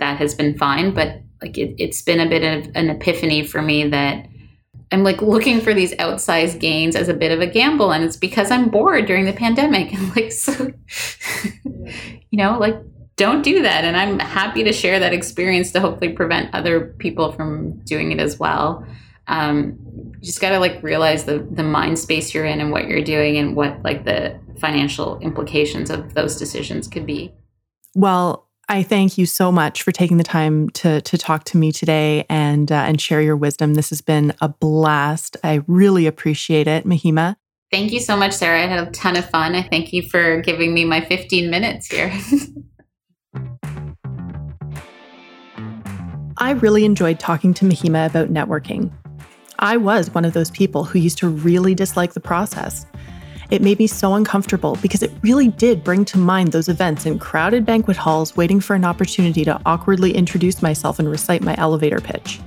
that 0.00 0.18
has 0.18 0.34
been 0.34 0.58
fine 0.58 0.92
but 0.92 1.20
like 1.40 1.56
it, 1.56 1.74
it's 1.78 2.02
been 2.02 2.20
a 2.20 2.28
bit 2.28 2.42
of 2.42 2.70
an 2.74 2.90
epiphany 2.90 3.46
for 3.46 3.62
me 3.62 3.88
that 3.88 4.26
I'm 4.92 5.02
like 5.02 5.20
looking 5.20 5.60
for 5.60 5.74
these 5.74 5.92
outsized 5.94 6.60
gains 6.60 6.94
as 6.94 7.08
a 7.08 7.14
bit 7.14 7.32
of 7.32 7.40
a 7.40 7.46
gamble, 7.48 7.92
and 7.92 8.04
it's 8.04 8.16
because 8.16 8.52
I'm 8.52 8.68
bored 8.68 9.06
during 9.06 9.24
the 9.24 9.32
pandemic. 9.32 9.92
And 9.92 10.14
like, 10.14 10.30
so, 10.30 10.52
you 11.64 12.38
know, 12.38 12.56
like 12.56 12.76
don't 13.16 13.42
do 13.42 13.62
that. 13.62 13.84
And 13.84 13.96
I'm 13.96 14.18
happy 14.18 14.62
to 14.64 14.72
share 14.72 14.98
that 15.00 15.12
experience 15.12 15.72
to 15.72 15.80
hopefully 15.80 16.12
prevent 16.12 16.54
other 16.54 16.94
people 16.98 17.32
from 17.32 17.78
doing 17.84 18.12
it 18.12 18.20
as 18.20 18.38
well. 18.38 18.86
Um, 19.28 19.78
you 20.20 20.22
just 20.22 20.40
got 20.40 20.50
to 20.50 20.60
like 20.60 20.82
realize 20.82 21.24
the 21.24 21.38
the 21.50 21.64
mind 21.64 21.98
space 21.98 22.32
you're 22.32 22.44
in 22.44 22.60
and 22.60 22.70
what 22.70 22.86
you're 22.86 23.02
doing 23.02 23.36
and 23.38 23.56
what 23.56 23.82
like 23.82 24.04
the 24.04 24.38
financial 24.60 25.18
implications 25.18 25.90
of 25.90 26.14
those 26.14 26.36
decisions 26.36 26.86
could 26.86 27.06
be. 27.06 27.34
Well, 27.94 28.46
I 28.68 28.82
thank 28.82 29.18
you 29.18 29.26
so 29.26 29.50
much 29.50 29.82
for 29.82 29.90
taking 29.92 30.16
the 30.16 30.24
time 30.24 30.70
to 30.70 31.00
to 31.00 31.18
talk 31.18 31.44
to 31.44 31.56
me 31.56 31.72
today 31.72 32.24
and 32.28 32.70
uh, 32.70 32.84
and 32.86 33.00
share 33.00 33.20
your 33.20 33.36
wisdom. 33.36 33.74
This 33.74 33.90
has 33.90 34.00
been 34.00 34.32
a 34.40 34.48
blast. 34.48 35.36
I 35.42 35.62
really 35.66 36.06
appreciate 36.06 36.68
it, 36.68 36.84
Mahima. 36.84 37.36
Thank 37.72 37.92
you 37.92 37.98
so 37.98 38.16
much, 38.16 38.32
Sarah. 38.32 38.62
I 38.62 38.66
had 38.66 38.86
a 38.86 38.90
ton 38.92 39.16
of 39.16 39.28
fun. 39.28 39.56
I 39.56 39.62
thank 39.62 39.92
you 39.92 40.02
for 40.02 40.40
giving 40.42 40.72
me 40.72 40.84
my 40.84 41.00
15 41.00 41.50
minutes 41.50 41.88
here. 41.88 42.12
I 46.38 46.50
really 46.50 46.84
enjoyed 46.84 47.18
talking 47.18 47.54
to 47.54 47.64
Mahima 47.64 48.06
about 48.06 48.28
networking. 48.28 48.92
I 49.58 49.78
was 49.78 50.10
one 50.10 50.26
of 50.26 50.34
those 50.34 50.50
people 50.50 50.84
who 50.84 50.98
used 50.98 51.16
to 51.18 51.28
really 51.28 51.74
dislike 51.74 52.12
the 52.12 52.20
process. 52.20 52.84
It 53.50 53.62
made 53.62 53.78
me 53.78 53.86
so 53.86 54.12
uncomfortable 54.12 54.76
because 54.82 55.02
it 55.02 55.10
really 55.22 55.48
did 55.48 55.82
bring 55.82 56.04
to 56.06 56.18
mind 56.18 56.52
those 56.52 56.68
events 56.68 57.06
in 57.06 57.18
crowded 57.18 57.64
banquet 57.64 57.96
halls 57.96 58.36
waiting 58.36 58.60
for 58.60 58.76
an 58.76 58.84
opportunity 58.84 59.46
to 59.46 59.58
awkwardly 59.64 60.14
introduce 60.14 60.60
myself 60.60 60.98
and 60.98 61.10
recite 61.10 61.40
my 61.40 61.54
elevator 61.56 62.00
pitch. 62.00 62.38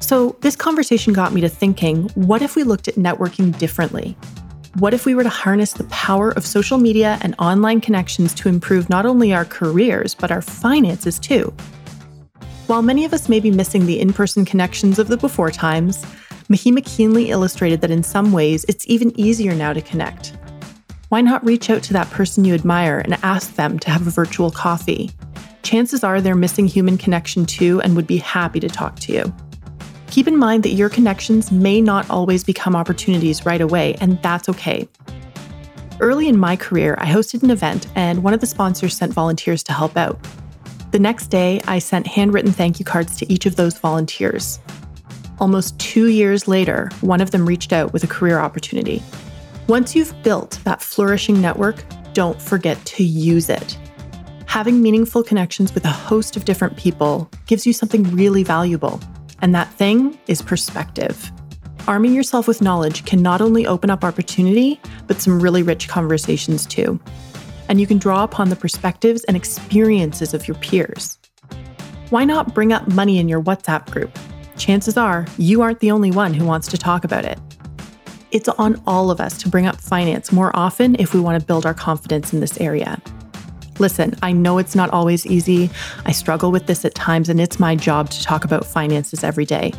So, 0.00 0.36
this 0.40 0.56
conversation 0.56 1.12
got 1.12 1.32
me 1.32 1.40
to 1.42 1.48
thinking 1.48 2.08
what 2.14 2.42
if 2.42 2.56
we 2.56 2.64
looked 2.64 2.88
at 2.88 2.96
networking 2.96 3.56
differently? 3.58 4.16
What 4.80 4.92
if 4.92 5.06
we 5.06 5.14
were 5.14 5.22
to 5.22 5.28
harness 5.28 5.72
the 5.72 5.84
power 5.84 6.32
of 6.32 6.44
social 6.44 6.78
media 6.78 7.18
and 7.22 7.36
online 7.38 7.80
connections 7.80 8.34
to 8.34 8.48
improve 8.48 8.90
not 8.90 9.06
only 9.06 9.32
our 9.32 9.44
careers, 9.44 10.16
but 10.16 10.32
our 10.32 10.42
finances 10.42 11.20
too? 11.20 11.54
While 12.66 12.80
many 12.80 13.04
of 13.04 13.12
us 13.12 13.28
may 13.28 13.40
be 13.40 13.50
missing 13.50 13.84
the 13.84 14.00
in 14.00 14.14
person 14.14 14.46
connections 14.46 14.98
of 14.98 15.08
the 15.08 15.18
before 15.18 15.50
times, 15.50 16.02
Mahima 16.48 16.82
keenly 16.82 17.28
illustrated 17.28 17.82
that 17.82 17.90
in 17.90 18.02
some 18.02 18.32
ways 18.32 18.64
it's 18.68 18.86
even 18.88 19.18
easier 19.20 19.54
now 19.54 19.74
to 19.74 19.82
connect. 19.82 20.34
Why 21.10 21.20
not 21.20 21.44
reach 21.44 21.68
out 21.68 21.82
to 21.82 21.92
that 21.92 22.08
person 22.08 22.42
you 22.46 22.54
admire 22.54 23.00
and 23.00 23.18
ask 23.22 23.54
them 23.56 23.78
to 23.80 23.90
have 23.90 24.06
a 24.06 24.10
virtual 24.10 24.50
coffee? 24.50 25.10
Chances 25.62 26.02
are 26.02 26.22
they're 26.22 26.34
missing 26.34 26.66
human 26.66 26.96
connection 26.96 27.44
too 27.44 27.82
and 27.82 27.94
would 27.96 28.06
be 28.06 28.16
happy 28.16 28.60
to 28.60 28.68
talk 28.68 28.98
to 29.00 29.12
you. 29.12 29.34
Keep 30.06 30.28
in 30.28 30.38
mind 30.38 30.62
that 30.62 30.70
your 30.70 30.88
connections 30.88 31.52
may 31.52 31.82
not 31.82 32.08
always 32.08 32.44
become 32.44 32.74
opportunities 32.74 33.44
right 33.44 33.60
away, 33.60 33.94
and 34.00 34.22
that's 34.22 34.48
okay. 34.48 34.88
Early 36.00 36.28
in 36.28 36.38
my 36.38 36.56
career, 36.56 36.96
I 36.98 37.12
hosted 37.12 37.42
an 37.42 37.50
event, 37.50 37.88
and 37.94 38.22
one 38.22 38.32
of 38.32 38.40
the 38.40 38.46
sponsors 38.46 38.96
sent 38.96 39.12
volunteers 39.12 39.62
to 39.64 39.74
help 39.74 39.98
out. 39.98 40.18
The 40.94 41.00
next 41.00 41.26
day, 41.26 41.60
I 41.66 41.80
sent 41.80 42.06
handwritten 42.06 42.52
thank 42.52 42.78
you 42.78 42.84
cards 42.84 43.16
to 43.16 43.32
each 43.32 43.46
of 43.46 43.56
those 43.56 43.76
volunteers. 43.76 44.60
Almost 45.40 45.76
two 45.80 46.06
years 46.06 46.46
later, 46.46 46.88
one 47.00 47.20
of 47.20 47.32
them 47.32 47.46
reached 47.46 47.72
out 47.72 47.92
with 47.92 48.04
a 48.04 48.06
career 48.06 48.38
opportunity. 48.38 49.02
Once 49.66 49.96
you've 49.96 50.14
built 50.22 50.60
that 50.62 50.80
flourishing 50.80 51.40
network, 51.40 51.82
don't 52.12 52.40
forget 52.40 52.78
to 52.84 53.02
use 53.02 53.50
it. 53.50 53.76
Having 54.46 54.82
meaningful 54.82 55.24
connections 55.24 55.74
with 55.74 55.84
a 55.84 55.88
host 55.88 56.36
of 56.36 56.44
different 56.44 56.76
people 56.76 57.28
gives 57.48 57.66
you 57.66 57.72
something 57.72 58.04
really 58.14 58.44
valuable, 58.44 59.00
and 59.42 59.52
that 59.52 59.74
thing 59.74 60.16
is 60.28 60.42
perspective. 60.42 61.32
Arming 61.88 62.14
yourself 62.14 62.46
with 62.46 62.62
knowledge 62.62 63.04
can 63.04 63.20
not 63.20 63.40
only 63.40 63.66
open 63.66 63.90
up 63.90 64.04
opportunity, 64.04 64.80
but 65.08 65.20
some 65.20 65.42
really 65.42 65.64
rich 65.64 65.88
conversations 65.88 66.64
too 66.64 67.00
and 67.68 67.80
you 67.80 67.86
can 67.86 67.98
draw 67.98 68.24
upon 68.24 68.48
the 68.48 68.56
perspectives 68.56 69.24
and 69.24 69.36
experiences 69.36 70.34
of 70.34 70.46
your 70.46 70.56
peers. 70.56 71.18
Why 72.10 72.24
not 72.24 72.54
bring 72.54 72.72
up 72.72 72.86
money 72.88 73.18
in 73.18 73.28
your 73.28 73.42
WhatsApp 73.42 73.90
group? 73.90 74.18
Chances 74.56 74.96
are 74.96 75.26
you 75.36 75.62
aren't 75.62 75.80
the 75.80 75.90
only 75.90 76.10
one 76.10 76.34
who 76.34 76.44
wants 76.44 76.68
to 76.68 76.78
talk 76.78 77.04
about 77.04 77.24
it. 77.24 77.38
It's 78.30 78.48
on 78.48 78.80
all 78.86 79.10
of 79.10 79.20
us 79.20 79.38
to 79.42 79.48
bring 79.48 79.66
up 79.66 79.80
finance 79.80 80.32
more 80.32 80.54
often 80.54 80.96
if 80.98 81.14
we 81.14 81.20
want 81.20 81.40
to 81.40 81.46
build 81.46 81.66
our 81.66 81.74
confidence 81.74 82.32
in 82.32 82.40
this 82.40 82.60
area. 82.60 83.00
Listen, 83.78 84.14
I 84.22 84.32
know 84.32 84.58
it's 84.58 84.74
not 84.74 84.90
always 84.90 85.26
easy. 85.26 85.70
I 86.04 86.12
struggle 86.12 86.52
with 86.52 86.66
this 86.66 86.84
at 86.84 86.94
times, 86.94 87.28
and 87.28 87.40
it's 87.40 87.58
my 87.58 87.74
job 87.74 88.10
to 88.10 88.22
talk 88.22 88.44
about 88.44 88.64
finances 88.64 89.24
every 89.24 89.44
day. 89.44 89.72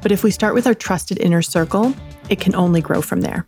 But 0.00 0.12
if 0.12 0.24
we 0.24 0.30
start 0.30 0.54
with 0.54 0.66
our 0.66 0.74
trusted 0.74 1.18
inner 1.20 1.42
circle, 1.42 1.94
it 2.30 2.40
can 2.40 2.54
only 2.54 2.80
grow 2.80 3.02
from 3.02 3.20
there. 3.20 3.46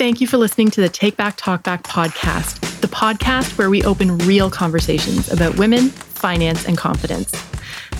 Thank 0.00 0.22
you 0.22 0.26
for 0.26 0.38
listening 0.38 0.70
to 0.70 0.80
the 0.80 0.88
Take 0.88 1.18
Back 1.18 1.36
Talk 1.36 1.62
Back 1.62 1.82
podcast, 1.82 2.58
the 2.80 2.86
podcast 2.86 3.58
where 3.58 3.68
we 3.68 3.84
open 3.84 4.16
real 4.20 4.50
conversations 4.50 5.30
about 5.30 5.58
women, 5.58 5.90
finance, 5.90 6.64
and 6.64 6.78
confidence. 6.78 7.34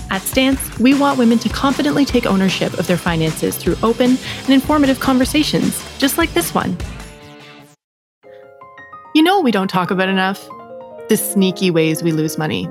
At 0.09 0.23
Stance, 0.23 0.79
we 0.79 0.95
want 0.95 1.19
women 1.19 1.37
to 1.37 1.49
confidently 1.49 2.03
take 2.03 2.25
ownership 2.25 2.73
of 2.79 2.87
their 2.87 2.97
finances 2.97 3.55
through 3.55 3.75
open 3.83 4.17
and 4.39 4.49
informative 4.49 4.99
conversations, 4.99 5.79
just 5.99 6.17
like 6.17 6.33
this 6.33 6.55
one. 6.55 6.75
You 9.13 9.21
know, 9.21 9.39
we 9.39 9.51
don't 9.51 9.67
talk 9.67 9.91
about 9.91 10.09
enough 10.09 10.43
the 11.07 11.17
sneaky 11.17 11.69
ways 11.69 12.01
we 12.01 12.13
lose 12.13 12.35
money. 12.35 12.67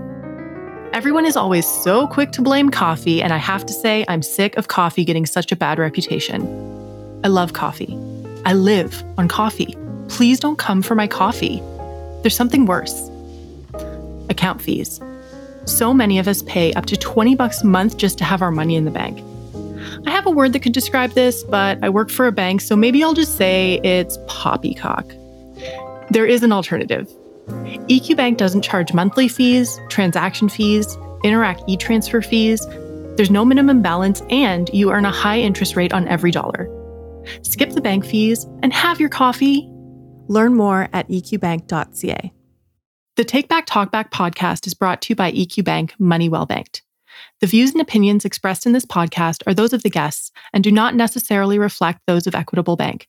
Everyone 0.93 1.25
is 1.25 1.37
always 1.37 1.69
so 1.69 2.09
quick 2.09 2.33
to 2.33 2.43
blame 2.43 2.69
coffee, 2.69 3.23
and 3.23 3.33
I 3.33 3.37
have 3.37 3.65
to 3.67 3.73
say, 3.73 4.05
I'm 4.09 4.23
sick 4.23 4.57
of 4.57 4.67
coffee 4.67 5.05
getting 5.05 5.25
such 5.25 5.53
a 5.53 5.57
bad 5.57 5.79
reputation. 5.79 6.43
I 7.23 7.29
love 7.29 7.53
coffee. 7.53 8.10
I 8.45 8.55
live 8.55 9.03
on 9.19 9.29
coffee. 9.29 9.77
Please 10.09 10.41
don't 10.41 10.59
come 10.59 10.83
for 10.83 10.95
my 10.95 11.07
coffee. 11.07 11.63
There's 12.23 12.37
something 12.37 12.67
worse. 12.67 13.11
Account 14.29 14.63
fees. 14.63 15.01
So 15.67 15.93
many 15.93 16.19
of 16.19 16.27
us 16.27 16.43
pay 16.43 16.73
up 16.73 16.87
to 16.87 16.97
20 16.97 17.35
bucks 17.35 17.63
a 17.63 17.67
month 17.67 17.97
just 17.97 18.19
to 18.19 18.25
have 18.25 18.43
our 18.43 18.51
money 18.51 18.77
in 18.77 18.85
the 18.85 18.91
bank. 18.91 19.23
I 20.07 20.11
have 20.11 20.27
a 20.27 20.31
word 20.31 20.53
that 20.55 20.61
could 20.61 20.73
describe 20.73 21.13
this, 21.13 21.45
but 21.45 21.79
I 21.83 21.91
work 21.91 22.11
for 22.11 22.27
a 22.27 22.33
bank, 22.33 22.61
so 22.61 22.77
maybe 22.77 23.05
I'll 23.05 23.15
just 23.15 23.37
say 23.37 23.81
it's 23.85 24.19
poppycock. 24.27 25.07
There 26.11 26.27
is 26.27 26.43
an 26.43 26.53
alternative. 26.53 27.09
EQ 27.49 28.17
Bank 28.17 28.39
doesn't 28.39 28.63
charge 28.63 28.93
monthly 28.93 29.29
fees, 29.29 29.79
transaction 29.89 30.49
fees, 30.49 30.97
Interac 31.25 31.63
e 31.67 31.77
transfer 31.77 32.23
fees. 32.23 32.67
There's 33.17 33.31
no 33.31 33.45
minimum 33.45 33.83
balance, 33.83 34.23
and 34.31 34.71
you 34.73 34.91
earn 34.91 35.05
a 35.05 35.11
high 35.11 35.39
interest 35.39 35.77
rate 35.77 35.93
on 35.93 36.09
every 36.09 36.31
dollar. 36.31 36.69
Skip 37.43 37.71
the 37.71 37.81
bank 37.81 38.05
fees 38.05 38.45
and 38.63 38.73
have 38.73 39.01
your 39.01 39.09
coffee. 39.09 39.69
Learn 40.29 40.55
more 40.55 40.89
at 40.93 41.09
eqbank.ca. 41.09 42.33
The 43.17 43.25
Take 43.25 43.49
Back 43.49 43.67
Talk 43.67 43.91
Back 43.91 44.11
podcast 44.11 44.67
is 44.67 44.75
brought 44.75 45.03
to 45.03 45.11
you 45.11 45.17
by 45.17 45.33
EQ 45.33 45.65
Bank 45.65 45.95
Money 45.99 46.29
Well 46.29 46.47
Banked. 46.47 46.83
The 47.41 47.47
views 47.47 47.73
and 47.73 47.81
opinions 47.81 48.25
expressed 48.25 48.67
in 48.67 48.73
this 48.73 48.87
podcast 48.87 49.43
are 49.47 49.55
those 49.55 49.73
of 49.73 49.83
the 49.83 49.91
guests 49.91 50.31
and 50.53 50.65
do 50.65 50.71
not 50.71 50.95
necessarily 50.95 51.59
reflect 51.59 52.01
those 52.07 52.27
of 52.27 52.35
Equitable 52.35 52.77
Bank. 52.77 53.09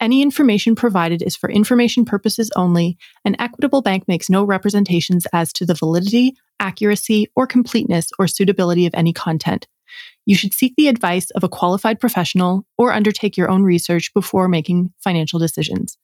Any 0.00 0.22
information 0.22 0.76
provided 0.76 1.22
is 1.22 1.34
for 1.34 1.50
information 1.50 2.04
purposes 2.04 2.50
only, 2.54 2.98
and 3.24 3.36
Equitable 3.38 3.82
Bank 3.82 4.06
makes 4.06 4.30
no 4.30 4.44
representations 4.44 5.26
as 5.32 5.52
to 5.54 5.66
the 5.66 5.74
validity, 5.74 6.36
accuracy, 6.60 7.30
or 7.34 7.46
completeness 7.46 8.10
or 8.18 8.28
suitability 8.28 8.86
of 8.86 8.94
any 8.94 9.12
content. 9.12 9.66
You 10.26 10.36
should 10.36 10.54
seek 10.54 10.74
the 10.76 10.88
advice 10.88 11.30
of 11.30 11.44
a 11.44 11.48
qualified 11.48 12.00
professional 12.00 12.64
or 12.78 12.92
undertake 12.92 13.36
your 13.36 13.50
own 13.50 13.62
research 13.62 14.12
before 14.14 14.48
making 14.48 14.92
financial 15.02 15.38
decisions. 15.38 15.98